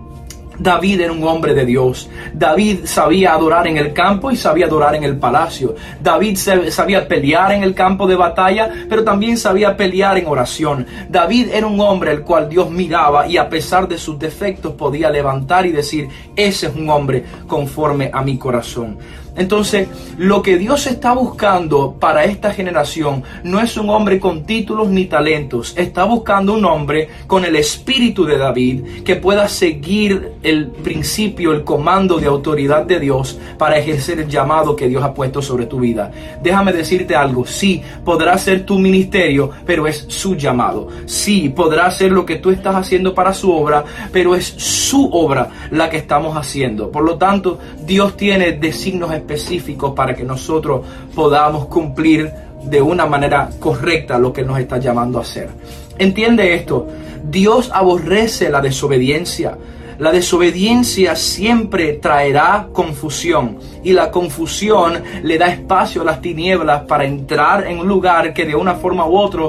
David 0.58 1.00
era 1.00 1.12
un 1.12 1.22
hombre 1.22 1.54
de 1.54 1.64
Dios. 1.64 2.08
David 2.32 2.80
sabía 2.84 3.34
adorar 3.34 3.66
en 3.66 3.76
el 3.76 3.92
campo 3.92 4.30
y 4.30 4.36
sabía 4.36 4.66
adorar 4.66 4.94
en 4.94 5.04
el 5.04 5.16
palacio. 5.16 5.74
David 6.02 6.36
sabía 6.70 7.06
pelear 7.06 7.52
en 7.52 7.62
el 7.62 7.74
campo 7.74 8.06
de 8.06 8.16
batalla, 8.16 8.70
pero 8.88 9.04
también 9.04 9.36
sabía 9.36 9.76
pelear 9.76 10.18
en 10.18 10.26
oración. 10.26 10.86
David 11.08 11.50
era 11.52 11.66
un 11.66 11.80
hombre 11.80 12.10
al 12.10 12.22
cual 12.22 12.48
Dios 12.48 12.70
miraba 12.70 13.26
y 13.26 13.36
a 13.36 13.48
pesar 13.48 13.86
de 13.86 13.98
sus 13.98 14.18
defectos 14.18 14.72
podía 14.72 15.10
levantar 15.10 15.66
y 15.66 15.72
decir, 15.72 16.08
ese 16.34 16.66
es 16.66 16.74
un 16.74 16.88
hombre 16.88 17.24
conforme 17.46 18.10
a 18.12 18.22
mi 18.22 18.36
corazón. 18.38 18.98
Entonces, 19.38 19.88
lo 20.18 20.42
que 20.42 20.58
Dios 20.58 20.88
está 20.88 21.12
buscando 21.12 21.94
para 21.98 22.24
esta 22.24 22.52
generación 22.52 23.22
no 23.44 23.60
es 23.60 23.76
un 23.76 23.88
hombre 23.88 24.18
con 24.18 24.42
títulos 24.42 24.88
ni 24.88 25.04
talentos. 25.04 25.74
Está 25.76 26.02
buscando 26.04 26.54
un 26.54 26.64
hombre 26.64 27.08
con 27.28 27.44
el 27.44 27.54
espíritu 27.54 28.24
de 28.24 28.36
David 28.36 29.04
que 29.04 29.14
pueda 29.14 29.48
seguir 29.48 30.32
el 30.42 30.66
principio, 30.66 31.52
el 31.52 31.62
comando 31.62 32.18
de 32.18 32.26
autoridad 32.26 32.84
de 32.84 32.98
Dios 32.98 33.38
para 33.56 33.78
ejercer 33.78 34.18
el 34.18 34.28
llamado 34.28 34.74
que 34.74 34.88
Dios 34.88 35.04
ha 35.04 35.14
puesto 35.14 35.40
sobre 35.40 35.66
tu 35.66 35.78
vida. 35.78 36.10
Déjame 36.42 36.72
decirte 36.72 37.14
algo. 37.14 37.46
Sí, 37.46 37.80
podrá 38.04 38.36
ser 38.38 38.66
tu 38.66 38.76
ministerio, 38.76 39.52
pero 39.64 39.86
es 39.86 40.04
su 40.08 40.34
llamado. 40.34 40.88
Sí, 41.06 41.48
podrá 41.48 41.88
ser 41.92 42.10
lo 42.10 42.26
que 42.26 42.36
tú 42.36 42.50
estás 42.50 42.74
haciendo 42.74 43.14
para 43.14 43.32
su 43.32 43.52
obra, 43.52 43.84
pero 44.10 44.34
es 44.34 44.46
su 44.46 45.08
obra 45.12 45.48
la 45.70 45.88
que 45.88 45.98
estamos 45.98 46.36
haciendo. 46.36 46.90
Por 46.90 47.04
lo 47.04 47.16
tanto, 47.16 47.60
Dios 47.86 48.16
tiene 48.16 48.50
designos 48.50 49.12
específicos 49.12 49.27
específicos 49.28 49.92
para 49.94 50.14
que 50.14 50.24
nosotros 50.24 50.86
podamos 51.14 51.66
cumplir 51.66 52.32
de 52.64 52.80
una 52.80 53.06
manera 53.06 53.50
correcta 53.60 54.18
lo 54.18 54.32
que 54.32 54.42
nos 54.42 54.58
está 54.58 54.78
llamando 54.78 55.18
a 55.18 55.22
hacer. 55.22 55.50
Entiende 55.98 56.54
esto, 56.54 56.88
Dios 57.22 57.70
aborrece 57.72 58.48
la 58.48 58.60
desobediencia. 58.60 59.58
La 59.98 60.12
desobediencia 60.12 61.16
siempre 61.16 61.94
traerá 61.94 62.68
confusión 62.72 63.58
y 63.82 63.92
la 63.92 64.10
confusión 64.10 65.02
le 65.22 65.38
da 65.38 65.48
espacio 65.48 66.02
a 66.02 66.04
las 66.04 66.22
tinieblas 66.22 66.82
para 66.82 67.04
entrar 67.04 67.66
en 67.66 67.80
un 67.80 67.88
lugar 67.88 68.32
que 68.32 68.46
de 68.46 68.54
una 68.54 68.76
forma 68.76 69.06
u 69.06 69.16
otra 69.16 69.42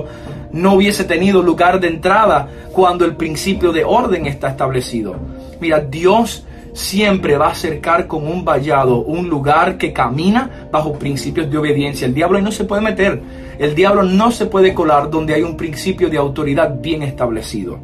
no 0.51 0.73
hubiese 0.73 1.03
tenido 1.03 1.43
lugar 1.43 1.79
de 1.79 1.87
entrada 1.87 2.47
cuando 2.73 3.05
el 3.05 3.15
principio 3.15 3.71
de 3.71 3.83
orden 3.83 4.25
está 4.25 4.49
establecido. 4.49 5.15
Mira, 5.59 5.79
Dios 5.79 6.45
siempre 6.73 7.37
va 7.37 7.47
a 7.47 7.51
acercar 7.51 8.07
con 8.07 8.27
un 8.27 8.43
vallado 8.45 9.01
un 9.01 9.29
lugar 9.29 9.77
que 9.77 9.93
camina 9.93 10.67
bajo 10.71 10.93
principios 10.93 11.49
de 11.49 11.57
obediencia. 11.57 12.07
El 12.07 12.13
diablo 12.13 12.41
no 12.41 12.51
se 12.51 12.65
puede 12.65 12.81
meter, 12.81 13.21
el 13.57 13.75
diablo 13.75 14.03
no 14.03 14.31
se 14.31 14.45
puede 14.45 14.73
colar 14.73 15.09
donde 15.09 15.33
hay 15.33 15.43
un 15.43 15.57
principio 15.57 16.09
de 16.09 16.17
autoridad 16.17 16.79
bien 16.79 17.03
establecido. 17.03 17.79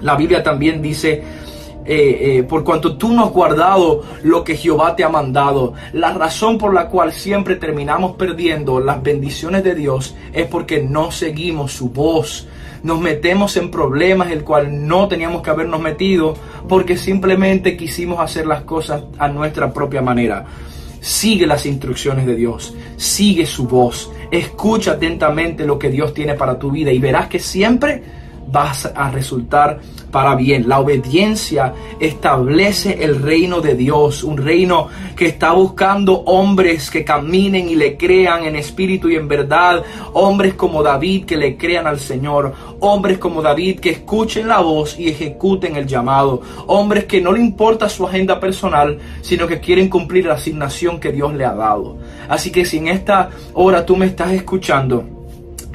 La 0.00 0.16
Biblia 0.16 0.42
también 0.42 0.82
dice 0.82 1.22
eh, 1.88 2.38
eh, 2.38 2.42
por 2.42 2.64
cuanto 2.64 2.96
tú 2.96 3.12
no 3.12 3.24
has 3.24 3.30
guardado 3.30 4.02
lo 4.24 4.42
que 4.42 4.56
Jehová 4.56 4.96
te 4.96 5.04
ha 5.04 5.08
mandado. 5.08 5.74
La 5.92 6.12
razón 6.12 6.58
por 6.58 6.74
la 6.74 6.88
cual 6.88 7.12
siempre 7.12 7.56
terminamos 7.56 8.16
perdiendo 8.16 8.80
las 8.80 9.02
bendiciones 9.02 9.62
de 9.62 9.74
Dios 9.76 10.16
es 10.32 10.46
porque 10.46 10.82
no 10.82 11.12
seguimos 11.12 11.72
su 11.72 11.90
voz. 11.90 12.48
Nos 12.82 13.00
metemos 13.00 13.56
en 13.56 13.70
problemas 13.70 14.30
el 14.30 14.44
cual 14.44 14.86
no 14.86 15.08
teníamos 15.08 15.42
que 15.42 15.50
habernos 15.50 15.80
metido 15.80 16.34
porque 16.68 16.96
simplemente 16.96 17.76
quisimos 17.76 18.20
hacer 18.20 18.46
las 18.46 18.62
cosas 18.62 19.02
a 19.18 19.28
nuestra 19.28 19.72
propia 19.72 20.02
manera. 20.02 20.44
Sigue 21.00 21.46
las 21.46 21.66
instrucciones 21.66 22.26
de 22.26 22.34
Dios, 22.34 22.74
sigue 22.96 23.46
su 23.46 23.68
voz, 23.68 24.10
escucha 24.30 24.92
atentamente 24.92 25.64
lo 25.64 25.78
que 25.78 25.90
Dios 25.90 26.12
tiene 26.12 26.34
para 26.34 26.58
tu 26.58 26.70
vida 26.70 26.90
y 26.90 26.98
verás 26.98 27.28
que 27.28 27.38
siempre 27.38 28.02
vas 28.48 28.90
a 28.94 29.10
resultar 29.10 29.80
para 30.16 30.34
bien. 30.34 30.66
La 30.66 30.80
obediencia 30.80 31.74
establece 32.00 33.04
el 33.04 33.20
reino 33.20 33.60
de 33.60 33.74
Dios, 33.74 34.24
un 34.24 34.38
reino 34.38 34.88
que 35.14 35.26
está 35.26 35.52
buscando 35.52 36.20
hombres 36.20 36.90
que 36.90 37.04
caminen 37.04 37.68
y 37.68 37.74
le 37.74 37.98
crean 37.98 38.44
en 38.44 38.56
espíritu 38.56 39.10
y 39.10 39.16
en 39.16 39.28
verdad, 39.28 39.84
hombres 40.14 40.54
como 40.54 40.82
David 40.82 41.26
que 41.26 41.36
le 41.36 41.58
crean 41.58 41.86
al 41.86 42.00
Señor, 42.00 42.54
hombres 42.80 43.18
como 43.18 43.42
David 43.42 43.78
que 43.78 43.90
escuchen 43.90 44.48
la 44.48 44.60
voz 44.60 44.98
y 44.98 45.10
ejecuten 45.10 45.76
el 45.76 45.86
llamado, 45.86 46.40
hombres 46.66 47.04
que 47.04 47.20
no 47.20 47.30
le 47.32 47.40
importa 47.40 47.90
su 47.90 48.06
agenda 48.06 48.40
personal, 48.40 48.98
sino 49.20 49.46
que 49.46 49.60
quieren 49.60 49.90
cumplir 49.90 50.24
la 50.24 50.36
asignación 50.36 50.98
que 50.98 51.12
Dios 51.12 51.34
le 51.34 51.44
ha 51.44 51.52
dado. 51.52 51.98
Así 52.26 52.50
que 52.50 52.64
si 52.64 52.78
en 52.78 52.88
esta 52.88 53.28
hora 53.52 53.84
tú 53.84 53.96
me 53.96 54.06
estás 54.06 54.32
escuchando, 54.32 55.15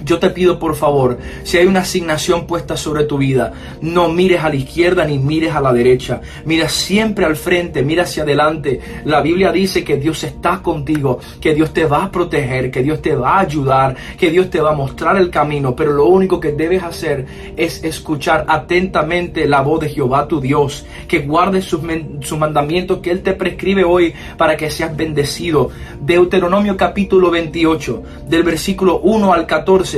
yo 0.04 0.20
te 0.20 0.30
pido 0.30 0.60
por 0.60 0.76
favor, 0.76 1.18
si 1.44 1.58
hay 1.58 1.66
una 1.66 1.82
asignación 1.82 2.48
puesta 2.48 2.78
sobre 2.78 3.04
tu 3.04 3.18
vida, 3.18 3.54
no 3.82 4.10
mires 4.10 4.44
a 4.44 4.50
la 4.50 4.56
izquierda 4.56 5.06
ni 5.06 5.20
mires 5.20 5.54
a 5.54 5.62
la 5.62 5.74
derecha. 5.74 6.22
Mira 6.46 6.70
siempre 6.70 7.26
al 7.26 7.36
frente, 7.36 7.84
mira 7.84 8.04
hacia 8.04 8.24
adelante. 8.24 8.80
La 9.06 9.22
Biblia 9.22 9.52
dice 9.52 9.84
que 9.84 9.98
Dios 9.98 10.24
está 10.24 10.62
contigo, 10.62 11.20
que 11.40 11.54
Dios 11.54 11.74
te 11.74 11.86
va 11.86 12.06
a 12.06 12.12
proteger, 12.12 12.72
que 12.72 12.84
Dios 12.84 13.02
te 13.02 13.16
va 13.16 13.38
a 13.38 13.42
ayudar, 13.42 13.96
que 14.18 14.32
Dios 14.32 14.50
te 14.50 14.62
va 14.62 14.72
a 14.72 14.76
mostrar 14.76 15.18
el 15.18 15.30
camino. 15.30 15.76
Pero 15.76 15.94
lo 15.94 16.06
único 16.06 16.40
que 16.40 16.52
debes 16.52 16.84
hacer 16.84 17.26
es 17.56 17.84
escuchar 17.84 18.46
atentamente 18.48 19.48
la 19.48 19.62
voz 19.62 19.82
de 19.82 19.90
Jehová 19.90 20.28
tu 20.28 20.42
Dios, 20.42 20.86
que 21.08 21.20
guardes 21.20 21.66
sus, 21.66 21.82
sus 22.22 22.38
mandamientos 22.38 23.00
que 23.00 23.12
Él 23.12 23.22
te 23.22 23.34
prescribe 23.34 23.84
hoy 23.84 24.14
para 24.38 24.58
que 24.58 24.70
seas 24.72 24.96
bendecido. 24.96 25.70
Deuteronomio 26.00 26.76
capítulo 26.78 27.30
28, 27.30 28.04
del 28.28 28.44
versículo 28.44 29.00
1 29.00 29.34
al 29.34 29.46
14 29.46 29.91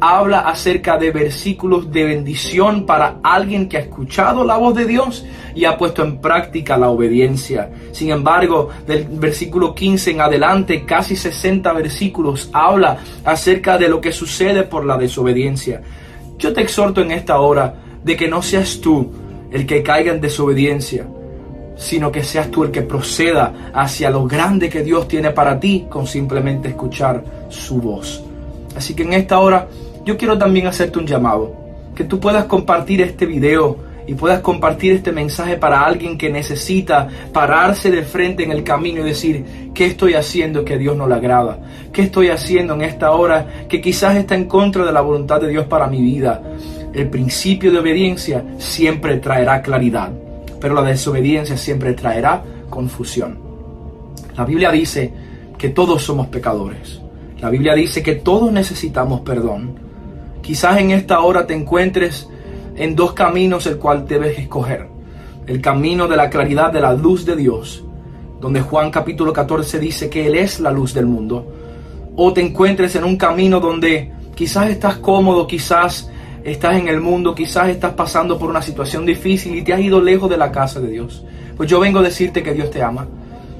habla 0.00 0.40
acerca 0.40 0.96
de 0.98 1.10
versículos 1.10 1.90
de 1.90 2.04
bendición 2.04 2.86
para 2.86 3.16
alguien 3.22 3.68
que 3.68 3.76
ha 3.76 3.80
escuchado 3.80 4.44
la 4.44 4.56
voz 4.56 4.74
de 4.74 4.86
Dios 4.86 5.24
y 5.54 5.64
ha 5.64 5.76
puesto 5.78 6.02
en 6.02 6.18
práctica 6.18 6.76
la 6.76 6.90
obediencia. 6.90 7.70
Sin 7.92 8.10
embargo, 8.10 8.68
del 8.86 9.04
versículo 9.04 9.74
15 9.74 10.10
en 10.10 10.20
adelante, 10.20 10.84
casi 10.84 11.16
60 11.16 11.72
versículos 11.72 12.50
habla 12.52 12.98
acerca 13.24 13.78
de 13.78 13.88
lo 13.88 14.00
que 14.00 14.12
sucede 14.12 14.64
por 14.64 14.84
la 14.84 14.96
desobediencia. 14.96 15.82
Yo 16.38 16.52
te 16.52 16.60
exhorto 16.60 17.00
en 17.00 17.12
esta 17.12 17.40
hora 17.40 17.74
de 18.04 18.16
que 18.16 18.28
no 18.28 18.42
seas 18.42 18.80
tú 18.80 19.10
el 19.50 19.66
que 19.66 19.82
caiga 19.82 20.12
en 20.12 20.20
desobediencia, 20.20 21.06
sino 21.76 22.10
que 22.12 22.22
seas 22.22 22.50
tú 22.50 22.64
el 22.64 22.70
que 22.70 22.82
proceda 22.82 23.70
hacia 23.72 24.10
lo 24.10 24.26
grande 24.26 24.68
que 24.68 24.82
Dios 24.82 25.08
tiene 25.08 25.30
para 25.30 25.58
ti 25.58 25.86
con 25.88 26.06
simplemente 26.06 26.68
escuchar 26.68 27.24
su 27.48 27.80
voz. 27.80 28.25
Así 28.76 28.94
que 28.94 29.02
en 29.02 29.14
esta 29.14 29.40
hora 29.40 29.68
yo 30.04 30.16
quiero 30.16 30.36
también 30.38 30.66
hacerte 30.66 30.98
un 30.98 31.06
llamado, 31.06 31.52
que 31.94 32.04
tú 32.04 32.20
puedas 32.20 32.44
compartir 32.44 33.00
este 33.00 33.24
video 33.24 33.78
y 34.06 34.14
puedas 34.14 34.40
compartir 34.40 34.92
este 34.92 35.10
mensaje 35.10 35.56
para 35.56 35.84
alguien 35.84 36.16
que 36.16 36.30
necesita 36.30 37.08
pararse 37.32 37.90
de 37.90 38.02
frente 38.02 38.44
en 38.44 38.52
el 38.52 38.62
camino 38.62 39.00
y 39.00 39.04
decir, 39.04 39.72
¿qué 39.74 39.86
estoy 39.86 40.14
haciendo 40.14 40.64
que 40.64 40.74
a 40.74 40.78
Dios 40.78 40.96
no 40.96 41.08
le 41.08 41.14
agrada? 41.14 41.58
¿Qué 41.92 42.02
estoy 42.02 42.28
haciendo 42.28 42.74
en 42.74 42.82
esta 42.82 43.10
hora 43.12 43.66
que 43.68 43.80
quizás 43.80 44.14
está 44.16 44.36
en 44.36 44.44
contra 44.44 44.84
de 44.84 44.92
la 44.92 45.00
voluntad 45.00 45.40
de 45.40 45.48
Dios 45.48 45.66
para 45.66 45.88
mi 45.88 46.00
vida? 46.00 46.40
El 46.92 47.08
principio 47.08 47.72
de 47.72 47.78
obediencia 47.78 48.44
siempre 48.58 49.16
traerá 49.16 49.60
claridad, 49.60 50.12
pero 50.60 50.74
la 50.74 50.82
desobediencia 50.82 51.56
siempre 51.56 51.94
traerá 51.94 52.44
confusión. 52.70 53.38
La 54.36 54.44
Biblia 54.44 54.70
dice 54.70 55.10
que 55.58 55.70
todos 55.70 56.04
somos 56.04 56.28
pecadores. 56.28 57.05
La 57.40 57.50
Biblia 57.50 57.74
dice 57.74 58.02
que 58.02 58.14
todos 58.14 58.50
necesitamos 58.50 59.20
perdón. 59.20 59.78
Quizás 60.40 60.78
en 60.78 60.90
esta 60.90 61.20
hora 61.20 61.46
te 61.46 61.54
encuentres 61.54 62.28
en 62.76 62.96
dos 62.96 63.12
caminos 63.12 63.66
el 63.66 63.76
cual 63.76 64.06
debes 64.08 64.38
escoger. 64.38 64.88
El 65.46 65.60
camino 65.60 66.08
de 66.08 66.16
la 66.16 66.30
claridad 66.30 66.72
de 66.72 66.80
la 66.80 66.94
luz 66.94 67.26
de 67.26 67.36
Dios, 67.36 67.84
donde 68.40 68.62
Juan 68.62 68.90
capítulo 68.90 69.34
14 69.34 69.78
dice 69.78 70.08
que 70.08 70.26
Él 70.26 70.34
es 70.34 70.60
la 70.60 70.70
luz 70.70 70.94
del 70.94 71.04
mundo. 71.04 71.46
O 72.16 72.32
te 72.32 72.40
encuentres 72.40 72.96
en 72.96 73.04
un 73.04 73.18
camino 73.18 73.60
donde 73.60 74.12
quizás 74.34 74.70
estás 74.70 74.96
cómodo, 74.96 75.46
quizás 75.46 76.10
estás 76.42 76.76
en 76.76 76.88
el 76.88 77.02
mundo, 77.02 77.34
quizás 77.34 77.68
estás 77.68 77.92
pasando 77.92 78.38
por 78.38 78.48
una 78.48 78.62
situación 78.62 79.04
difícil 79.04 79.54
y 79.54 79.62
te 79.62 79.74
has 79.74 79.80
ido 79.80 80.00
lejos 80.00 80.30
de 80.30 80.38
la 80.38 80.50
casa 80.50 80.80
de 80.80 80.88
Dios. 80.88 81.22
Pues 81.54 81.68
yo 81.68 81.80
vengo 81.80 81.98
a 81.98 82.02
decirte 82.02 82.42
que 82.42 82.54
Dios 82.54 82.70
te 82.70 82.82
ama 82.82 83.06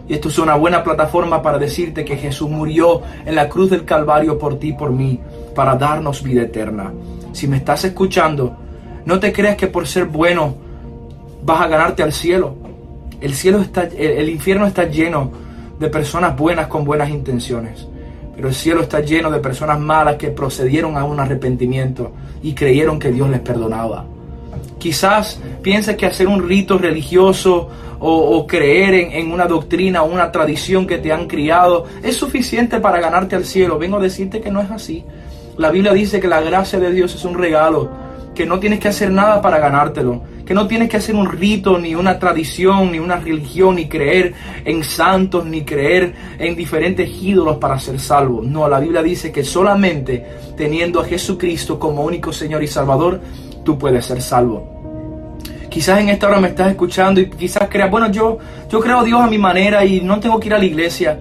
y 0.09 0.15
esto 0.15 0.29
es 0.29 0.39
una 0.39 0.55
buena 0.55 0.85
plataforma 0.85 1.43
para 1.43 1.59
decirte 1.59 2.05
que 2.05 2.17
Jesús 2.17 2.49
murió 2.49 3.03
en 3.25 3.35
la 3.35 3.49
cruz 3.49 3.71
del 3.71 3.85
Calvario 3.85 4.39
por 4.39 4.59
ti 4.59 4.69
y 4.69 4.73
por 4.73 4.91
mí, 4.91 5.21
para 5.55 5.77
darnos 5.77 6.23
vida 6.23 6.43
eterna. 6.43 6.93
Si 7.33 7.49
me 7.49 7.57
estás 7.57 7.85
escuchando, 7.85 8.57
no 9.05 9.19
te 9.19 9.33
creas 9.33 9.57
que 9.57 9.67
por 9.67 9.87
ser 9.87 10.07
bueno 10.07 10.55
vas 11.43 11.61
a 11.61 11.69
ganarte 11.69 12.03
al 12.03 12.13
cielo. 12.13 12.55
El 13.21 13.35
cielo 13.35 13.61
está, 13.61 13.85
el 13.85 14.29
infierno 14.29 14.67
está 14.67 14.85
lleno 14.85 15.31
de 15.79 15.89
personas 15.89 16.37
buenas 16.37 16.69
con 16.69 16.85
buenas 16.85 17.11
intenciones. 17.11 17.87
Pero 18.35 18.49
el 18.49 18.55
cielo 18.55 18.83
está 18.83 19.01
lleno 19.01 19.31
de 19.31 19.41
personas 19.41 19.81
malas 19.81 20.17
que 20.17 20.29
procedieron 20.29 20.97
a 20.97 21.05
un 21.05 21.19
arrepentimiento 21.19 22.13
y 22.43 22.55
creyeron 22.55 22.99
que 22.99 23.11
Dios 23.11 23.31
les 23.31 23.41
perdonaba. 23.41 24.05
Quizás 24.79 25.41
pienses 25.63 25.97
que 25.97 26.07
hacer 26.07 26.29
un 26.29 26.47
rito 26.47 26.79
religioso 26.79 27.69
o, 27.99 28.47
creer 28.47 28.95
en, 28.95 29.13
en, 29.13 29.33
una 29.33 29.47
doctrina 29.47 30.03
o 30.03 30.13
una 30.13 30.31
tradición 30.31 30.87
que 30.87 30.99
te 30.99 31.13
han 31.13 31.27
criado 31.27 31.87
es 32.03 32.15
suficiente 32.17 32.79
para 32.79 33.01
ganarte 33.01 33.37
al 33.37 33.45
cielo. 33.45 33.79
Vengo 33.79 33.97
a 33.97 34.01
decirte 34.01 34.41
que 34.41 34.51
no 34.51 34.61
es 34.61 34.71
así. 34.71 35.05
La 35.57 35.71
Biblia 35.71 35.95
dice 35.95 36.21
que 36.21 36.29
la 36.29 36.43
gracia 36.43 36.79
de 36.79 36.93
Dios 36.93 37.15
es 37.15 37.25
un 37.25 37.39
regalo, 37.39 37.91
que 38.35 38.45
no 38.45 38.61
tienes 38.61 38.79
que 38.79 38.89
hacer 38.89 39.11
nada 39.11 39.41
para 39.41 39.59
ganártelo, 39.59 40.23
que 40.45 40.53
no 40.53 40.69
tienes 40.69 40.91
que 40.91 40.99
hacer 40.99 41.15
un 41.15 41.27
rito, 41.33 41.79
ni 41.79 41.95
una 41.95 42.19
tradición, 42.19 42.93
ni 42.93 42.99
una 42.99 43.17
religión, 43.17 43.77
ni 43.77 43.89
creer 43.89 44.35
en 44.67 44.85
santos, 44.85 45.47
ni 45.47 45.65
creer 45.65 46.15
en 46.39 46.55
diferentes 46.55 47.11
ídolos 47.23 47.57
para 47.57 47.79
ser 47.79 47.99
salvo. 47.99 48.43
No, 48.43 48.69
la 48.69 48.79
Biblia 48.79 49.03
dice 49.03 49.33
que 49.33 49.43
solamente 49.43 50.25
teniendo 50.57 51.01
a 51.01 51.05
Jesucristo 51.07 51.79
como 51.79 52.05
único 52.05 52.33
Señor 52.35 52.63
y 52.63 52.67
Salvador, 52.67 53.21
tú 53.67 53.77
puedes 53.77 54.07
ser 54.07 54.23
salvo. 54.23 54.73
Quizás 55.69 56.01
en 56.01 56.09
esta 56.09 56.29
hora 56.29 56.41
me 56.41 56.49
estás 56.49 56.71
escuchando 56.71 57.21
y 57.21 57.29
quizás 57.29 57.69
creas, 57.69 57.91
bueno, 57.91 58.11
yo, 58.11 58.39
yo 58.71 58.81
creo 58.81 59.01
a 59.01 59.05
Dios 59.05 59.21
a 59.21 59.27
mi 59.27 59.37
manera 59.37 59.85
y 59.85 60.01
no 60.01 60.19
tengo 60.21 60.41
que 60.41 60.47
ir 60.47 60.55
a 60.55 60.59
la 60.59 60.64
iglesia. 60.64 61.19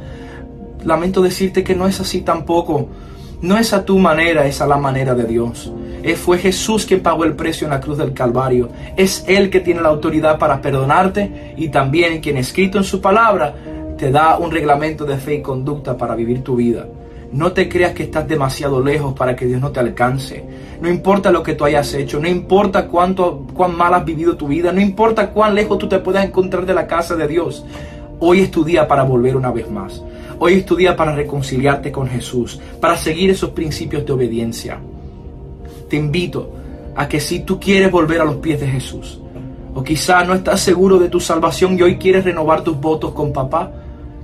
Lamento 0.85 1.21
decirte 1.21 1.61
que 1.61 1.75
no 1.75 1.87
es 1.87 1.99
así 1.99 2.21
tampoco. 2.21 2.87
No 3.41 3.57
es 3.57 3.73
a 3.73 3.83
tu 3.83 3.97
manera, 3.97 4.45
es 4.45 4.61
a 4.61 4.67
la 4.67 4.77
manera 4.77 5.13
de 5.13 5.25
Dios. 5.25 5.73
Eh, 6.03 6.15
fue 6.15 6.37
Jesús 6.37 6.85
quien 6.85 7.01
pagó 7.01 7.25
el 7.25 7.33
precio 7.33 7.65
en 7.65 7.71
la 7.71 7.81
cruz 7.81 7.97
del 7.97 8.13
Calvario. 8.13 8.69
Es 8.95 9.25
Él 9.27 9.49
que 9.49 9.59
tiene 9.59 9.81
la 9.81 9.89
autoridad 9.89 10.37
para 10.37 10.61
perdonarte 10.61 11.53
y 11.57 11.67
también 11.67 12.21
quien 12.21 12.37
escrito 12.37 12.77
en 12.77 12.85
su 12.85 13.01
palabra 13.01 13.53
te 13.97 14.11
da 14.11 14.37
un 14.37 14.51
reglamento 14.51 15.03
de 15.03 15.17
fe 15.17 15.35
y 15.35 15.41
conducta 15.41 15.97
para 15.97 16.15
vivir 16.15 16.43
tu 16.43 16.55
vida. 16.55 16.85
No 17.35 17.51
te 17.51 17.67
creas 17.67 17.91
que 17.91 18.03
estás 18.03 18.25
demasiado 18.29 18.81
lejos 18.81 19.13
para 19.13 19.35
que 19.35 19.45
Dios 19.45 19.59
no 19.59 19.69
te 19.69 19.81
alcance. 19.81 20.41
No 20.79 20.87
importa 20.87 21.31
lo 21.31 21.43
que 21.43 21.53
tú 21.53 21.65
hayas 21.65 21.93
hecho, 21.93 22.17
no 22.17 22.29
importa 22.29 22.87
cuánto, 22.87 23.45
cuán 23.53 23.75
mal 23.75 23.93
has 23.93 24.05
vivido 24.05 24.37
tu 24.37 24.47
vida, 24.47 24.71
no 24.71 24.79
importa 24.79 25.31
cuán 25.31 25.53
lejos 25.53 25.77
tú 25.77 25.89
te 25.89 25.99
puedas 25.99 26.23
encontrar 26.23 26.65
de 26.65 26.73
la 26.73 26.87
casa 26.87 27.13
de 27.17 27.27
Dios. 27.27 27.65
Hoy 28.21 28.39
es 28.39 28.51
tu 28.51 28.63
día 28.63 28.87
para 28.87 29.03
volver 29.03 29.35
una 29.35 29.51
vez 29.51 29.69
más. 29.69 30.01
Hoy 30.39 30.53
es 30.53 30.65
tu 30.65 30.77
día 30.77 30.95
para 30.95 31.13
reconciliarte 31.13 31.91
con 31.91 32.07
Jesús, 32.07 32.57
para 32.79 32.95
seguir 32.95 33.31
esos 33.31 33.49
principios 33.49 34.05
de 34.05 34.13
obediencia. 34.13 34.79
Te 35.89 35.97
invito 35.97 36.53
a 36.95 37.05
que 37.09 37.19
si 37.19 37.41
tú 37.41 37.59
quieres 37.59 37.91
volver 37.91 38.21
a 38.21 38.25
los 38.25 38.37
pies 38.37 38.61
de 38.61 38.67
Jesús, 38.67 39.19
o 39.73 39.83
quizá 39.83 40.23
no 40.23 40.35
estás 40.35 40.61
seguro 40.61 40.99
de 40.99 41.09
tu 41.09 41.19
salvación 41.19 41.77
y 41.77 41.81
hoy 41.81 41.97
quieres 41.97 42.23
renovar 42.23 42.63
tus 42.63 42.79
votos 42.79 43.11
con 43.11 43.33
papá, 43.33 43.73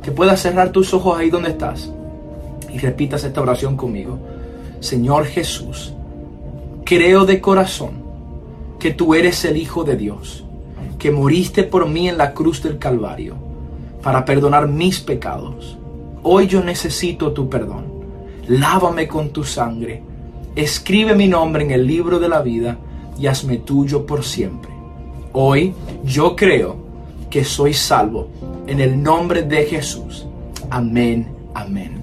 que 0.01 0.11
puedas 0.11 0.39
cerrar 0.39 0.69
tus 0.69 0.93
ojos 0.93 1.19
ahí 1.19 1.29
donde 1.29 1.49
estás 1.49 1.91
y 2.73 2.79
repitas 2.79 3.23
esta 3.23 3.41
oración 3.41 3.75
conmigo. 3.75 4.19
Señor 4.79 5.25
Jesús, 5.25 5.93
creo 6.85 7.25
de 7.25 7.39
corazón 7.39 8.01
que 8.79 8.91
tú 8.91 9.13
eres 9.13 9.45
el 9.45 9.57
Hijo 9.57 9.83
de 9.83 9.95
Dios, 9.95 10.43
que 10.97 11.11
moriste 11.11 11.63
por 11.63 11.87
mí 11.87 12.09
en 12.09 12.17
la 12.17 12.33
cruz 12.33 12.63
del 12.63 12.77
Calvario 12.77 13.35
para 14.01 14.25
perdonar 14.25 14.67
mis 14.67 14.99
pecados. 14.99 15.77
Hoy 16.23 16.47
yo 16.47 16.63
necesito 16.63 17.31
tu 17.31 17.49
perdón. 17.49 17.85
Lávame 18.47 19.07
con 19.07 19.29
tu 19.29 19.43
sangre. 19.43 20.03
Escribe 20.55 21.15
mi 21.15 21.27
nombre 21.27 21.63
en 21.63 21.71
el 21.71 21.85
libro 21.85 22.19
de 22.19 22.29
la 22.29 22.41
vida 22.41 22.77
y 23.17 23.27
hazme 23.27 23.57
tuyo 23.57 24.05
por 24.05 24.23
siempre. 24.23 24.71
Hoy 25.33 25.73
yo 26.03 26.35
creo 26.35 26.75
que 27.29 27.43
soy 27.43 27.73
salvo 27.73 28.27
en 28.67 28.79
el 28.79 29.01
nombre 29.01 29.43
de 29.43 29.63
Jesús. 29.65 30.27
Amén, 30.69 31.27
amén. 31.53 32.00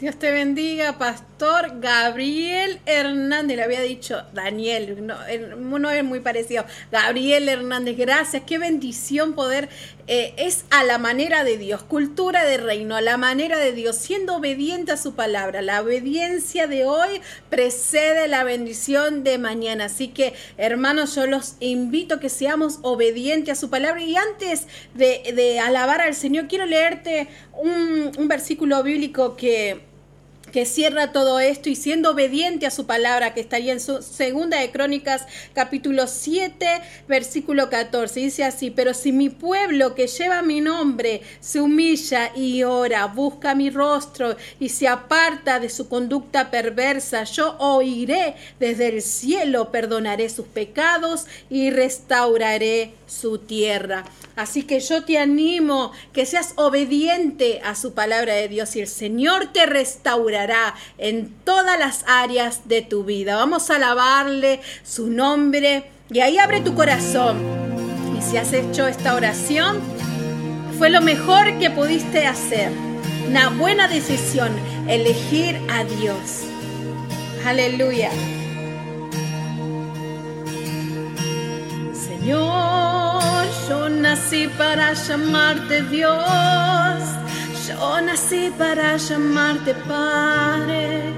Dios 0.00 0.16
te 0.16 0.30
bendiga, 0.32 0.98
Pastor 0.98 1.33
Gabriel 1.38 2.80
Hernández. 2.86 3.56
Le 3.56 3.62
había 3.62 3.80
dicho 3.80 4.22
Daniel, 4.32 5.06
no, 5.06 5.90
es 5.90 6.04
muy 6.04 6.20
parecido. 6.20 6.64
Gabriel 6.92 7.48
Hernández, 7.48 7.96
gracias. 7.96 8.44
Qué 8.46 8.58
bendición 8.58 9.34
poder. 9.34 9.68
Eh, 10.06 10.34
es 10.36 10.64
a 10.70 10.84
la 10.84 10.98
manera 10.98 11.44
de 11.44 11.56
Dios, 11.56 11.82
cultura 11.82 12.44
de 12.44 12.58
reino, 12.58 12.94
a 12.94 13.00
la 13.00 13.16
manera 13.16 13.58
de 13.58 13.72
Dios, 13.72 13.96
siendo 13.96 14.36
obediente 14.36 14.92
a 14.92 14.96
su 14.96 15.14
palabra. 15.14 15.62
La 15.62 15.80
obediencia 15.82 16.66
de 16.66 16.84
hoy 16.84 17.20
precede 17.50 18.28
la 18.28 18.44
bendición 18.44 19.24
de 19.24 19.38
mañana. 19.38 19.86
Así 19.86 20.08
que, 20.08 20.34
hermanos, 20.56 21.14
yo 21.14 21.26
los 21.26 21.56
invito 21.60 22.16
a 22.16 22.20
que 22.20 22.28
seamos 22.28 22.78
obedientes 22.82 23.58
a 23.58 23.60
su 23.60 23.70
palabra. 23.70 24.02
Y 24.02 24.16
antes 24.16 24.66
de, 24.94 25.32
de 25.34 25.58
alabar 25.58 26.00
al 26.00 26.14
Señor, 26.14 26.48
quiero 26.48 26.66
leerte 26.66 27.28
un 27.52 28.28
versículo 28.28 28.82
bíblico 28.82 29.36
que 29.36 29.93
que 30.54 30.66
cierra 30.66 31.10
todo 31.10 31.40
esto 31.40 31.68
y 31.68 31.74
siendo 31.74 32.12
obediente 32.12 32.64
a 32.64 32.70
su 32.70 32.86
palabra, 32.86 33.34
que 33.34 33.40
estaría 33.40 33.72
en 33.72 33.80
su 33.80 34.02
segunda 34.02 34.60
de 34.60 34.70
Crónicas, 34.70 35.26
capítulo 35.52 36.06
7, 36.06 36.64
versículo 37.08 37.68
14. 37.68 38.20
Dice 38.20 38.44
así, 38.44 38.70
pero 38.70 38.94
si 38.94 39.10
mi 39.10 39.30
pueblo 39.30 39.96
que 39.96 40.06
lleva 40.06 40.42
mi 40.42 40.60
nombre 40.60 41.22
se 41.40 41.60
humilla 41.60 42.30
y 42.36 42.62
ora, 42.62 43.06
busca 43.06 43.56
mi 43.56 43.68
rostro 43.68 44.36
y 44.60 44.68
se 44.68 44.86
aparta 44.86 45.58
de 45.58 45.68
su 45.68 45.88
conducta 45.88 46.52
perversa, 46.52 47.24
yo 47.24 47.56
oiré 47.58 48.36
desde 48.60 48.90
el 48.90 49.02
cielo, 49.02 49.72
perdonaré 49.72 50.28
sus 50.28 50.46
pecados 50.46 51.26
y 51.50 51.70
restauraré 51.70 52.94
su 53.08 53.38
tierra. 53.38 54.04
Así 54.36 54.64
que 54.64 54.80
yo 54.80 55.04
te 55.04 55.18
animo 55.18 55.92
que 56.12 56.26
seas 56.26 56.54
obediente 56.56 57.60
a 57.64 57.74
su 57.74 57.94
palabra 57.94 58.34
de 58.34 58.48
Dios 58.48 58.74
y 58.74 58.80
el 58.80 58.88
Señor 58.88 59.52
te 59.52 59.66
restaurará 59.66 60.43
en 60.98 61.34
todas 61.44 61.78
las 61.78 62.04
áreas 62.06 62.68
de 62.68 62.82
tu 62.82 63.04
vida. 63.04 63.36
Vamos 63.36 63.70
a 63.70 63.76
alabarle 63.76 64.60
su 64.82 65.08
nombre 65.08 65.84
y 66.10 66.20
ahí 66.20 66.38
abre 66.38 66.60
tu 66.60 66.74
corazón. 66.74 67.38
Y 68.18 68.22
si 68.22 68.36
has 68.36 68.52
hecho 68.52 68.86
esta 68.86 69.14
oración, 69.14 69.80
fue 70.78 70.90
lo 70.90 71.00
mejor 71.00 71.58
que 71.58 71.70
pudiste 71.70 72.26
hacer. 72.26 72.70
Una 73.28 73.48
buena 73.48 73.88
decisión, 73.88 74.52
elegir 74.88 75.58
a 75.70 75.84
Dios. 75.84 76.42
Aleluya. 77.46 78.10
Señor, 81.92 83.22
yo 83.68 83.88
nací 83.88 84.48
para 84.56 84.92
llamarte 84.94 85.82
Dios, 85.82 86.14
yo 87.66 88.00
nací 88.00 88.52
para 88.58 88.96
llamarte 88.96 89.74
Padre, 89.88 91.12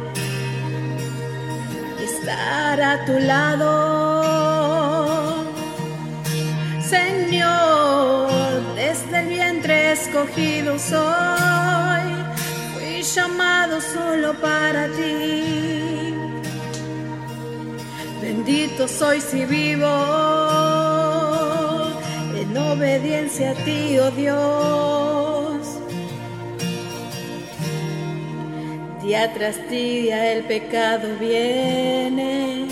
estar 2.04 2.80
a 2.80 3.04
tu 3.04 3.18
lado. 3.18 3.74
Señor, 6.80 8.30
desde 8.76 9.18
el 9.20 9.28
vientre 9.28 9.92
escogido 9.92 10.78
soy, 10.78 12.06
fui 12.74 13.02
llamado 13.02 13.80
solo 13.80 14.34
para 14.40 14.88
ti. 14.88 16.14
Bendito 18.22 18.86
soy 18.88 19.20
si 19.20 19.44
vivo 19.44 19.94
en 22.40 22.56
obediencia 22.56 23.50
a 23.50 23.54
ti, 23.64 23.98
oh 23.98 24.10
Dios. 24.12 25.55
Día 29.06 29.32
tras 29.32 29.70
día 29.70 30.32
el 30.32 30.42
pecado 30.44 31.16
viene, 31.20 32.66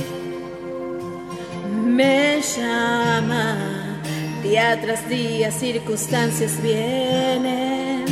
me 1.86 2.40
llama. 2.42 4.00
Día 4.42 4.80
tras 4.82 5.08
día 5.08 5.52
circunstancias 5.52 6.60
vienen, 6.60 8.04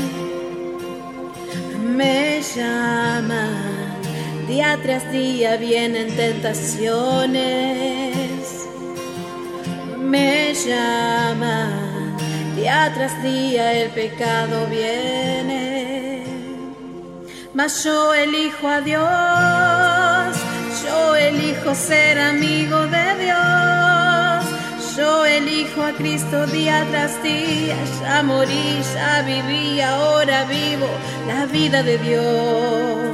me 1.96 2.40
llama. 2.54 3.48
Día 4.46 4.78
tras 4.80 5.10
día 5.10 5.56
vienen 5.56 6.14
tentaciones 6.14 7.52
me 9.98 10.52
llaman, 10.52 12.16
día 12.54 12.92
tras 12.94 13.22
día 13.22 13.72
el 13.72 13.90
pecado 13.90 14.66
viene. 14.68 15.61
Mas 17.54 17.84
yo 17.84 18.14
elijo 18.14 18.66
a 18.66 18.80
Dios, 18.80 19.02
yo 20.82 21.14
elijo 21.14 21.74
ser 21.74 22.18
amigo 22.18 22.86
de 22.86 23.24
Dios, 23.24 24.96
yo 24.96 25.26
elijo 25.26 25.82
a 25.82 25.92
Cristo 25.92 26.46
día 26.46 26.86
tras 26.90 27.22
día, 27.22 27.76
ya 28.00 28.22
morí, 28.22 28.80
ya 28.94 29.20
viví, 29.20 29.82
ahora 29.82 30.44
vivo 30.44 30.88
la 31.28 31.44
vida 31.44 31.82
de 31.82 31.98
Dios. 31.98 33.11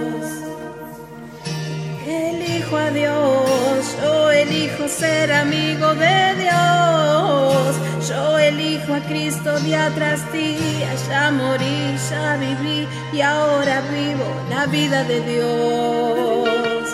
Elijo 2.68 2.84
a 2.84 2.90
Dios, 2.90 3.96
yo 4.02 4.30
elijo 4.30 4.88
ser 4.88 5.32
amigo 5.32 5.94
de 5.94 6.34
Dios, 6.34 7.76
yo 8.06 8.38
elijo 8.38 8.92
a 8.92 9.00
Cristo 9.00 9.58
día 9.60 9.90
tras 9.94 10.30
día, 10.32 10.94
ya 11.08 11.30
morí, 11.30 11.96
ya 12.10 12.36
viví 12.36 12.86
y 13.10 13.22
ahora 13.22 13.80
vivo 13.90 14.26
la 14.50 14.66
vida 14.66 15.02
de 15.04 15.20
Dios. 15.22 16.88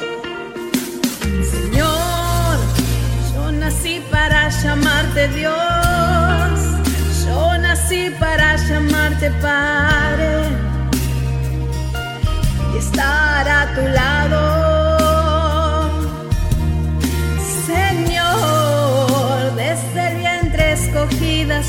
Señor, 1.51 2.57
yo 3.35 3.51
nací 3.51 4.01
para 4.13 4.51
llamarte 4.51 5.27
Dios, 5.29 6.61
yo 7.27 7.59
nací 7.59 8.15
para 8.21 8.55
llamarte 8.69 9.29
Padre. 9.43 10.39
Y 12.73 12.79
estar 12.79 13.49
a 13.49 13.75
tu 13.75 13.89
lado. 13.89 14.64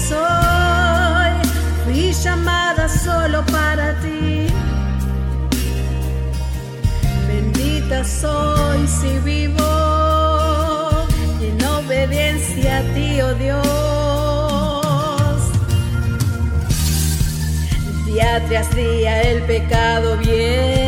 Soy, 0.09 1.33
fui 1.83 2.13
llamada 2.13 2.87
solo 2.87 3.43
para 3.45 3.99
ti. 4.01 4.47
Bendita 7.27 8.03
soy 8.03 8.87
si 8.87 9.17
vivo 9.19 9.71
en 11.41 11.63
obediencia 11.63 12.79
a 12.79 12.81
ti, 12.93 13.21
oh 13.21 13.33
Dios. 13.43 13.65
Día 18.05 18.31
tras 18.47 18.69
día 18.75 19.21
el 19.23 19.41
pecado 19.43 20.17
viene, 20.17 20.84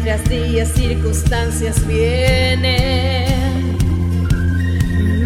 Tras 0.00 0.24
día 0.28 0.64
circunstancias 0.64 1.86
vienen, 1.86 3.76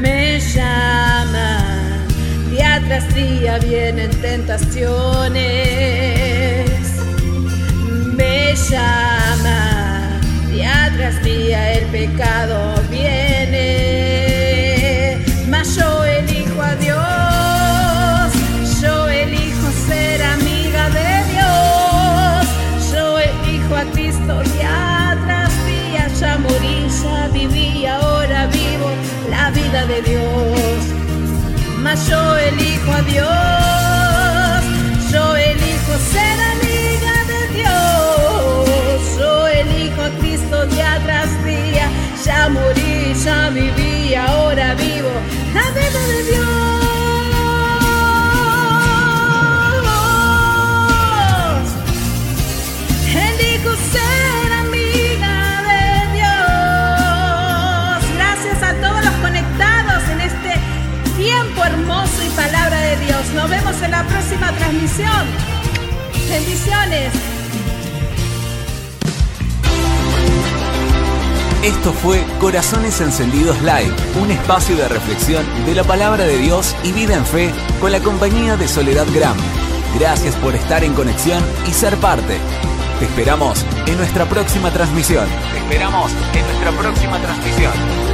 me 0.03 0.41
llama. 0.41 2.05
Día 2.51 2.83
tras 2.87 3.15
día 3.15 3.59
vienen 3.59 4.11
tentaciones, 4.21 5.45
me 8.17 8.55
llama. 8.69 10.21
Día 10.51 10.93
tras 10.97 11.23
día 11.23 11.73
el 11.75 11.87
pecado 11.87 12.76
vida 29.67 29.87
de 29.87 30.03
Dios. 30.03 30.81
Mas 31.83 32.07
yo 32.09 32.37
elijo 32.37 32.93
a 32.93 33.03
Dios, 33.03 34.63
yo 35.13 35.37
elijo 35.37 35.93
ser 36.13 36.37
amiga 36.55 37.15
de 37.33 37.41
Dios, 37.59 39.01
yo 39.19 39.47
elijo 39.49 40.03
a 40.03 40.11
Cristo 40.21 40.67
día 40.67 41.01
tras 41.05 41.31
día, 41.45 41.89
ya 42.25 42.49
morí, 42.49 43.15
ya 43.25 43.51
viví, 43.51 44.15
ahora 44.15 44.75
vivo 44.75 44.86
transmisión. 64.39 65.27
Bendiciones. 66.29 67.13
Esto 71.63 71.93
fue 71.93 72.23
Corazones 72.39 73.01
Encendidos 73.01 73.61
Live, 73.63 73.93
un 74.23 74.31
espacio 74.31 74.77
de 74.77 74.89
reflexión 74.89 75.45
de 75.65 75.75
la 75.75 75.83
palabra 75.83 76.25
de 76.25 76.39
Dios 76.39 76.77
y 76.85 76.93
vida 76.93 77.15
en 77.17 77.27
fe 77.27 77.51
con 77.81 77.91
la 77.91 78.01
compañía 78.01 78.57
de 78.57 78.69
Soledad 78.69 79.07
Gram. 79.13 79.37
Gracias 79.99 80.37
por 80.37 80.55
estar 80.55 80.85
en 80.85 80.95
conexión 80.95 81.43
y 81.67 81.73
ser 81.73 81.97
parte. 81.97 82.39
Te 83.01 83.07
esperamos 83.07 83.65
en 83.87 83.97
nuestra 83.97 84.27
próxima 84.27 84.71
transmisión. 84.71 85.27
Te 85.53 85.59
esperamos 85.59 86.13
en 86.35 86.47
nuestra 86.47 86.71
próxima 86.73 87.19
transmisión. 87.19 88.06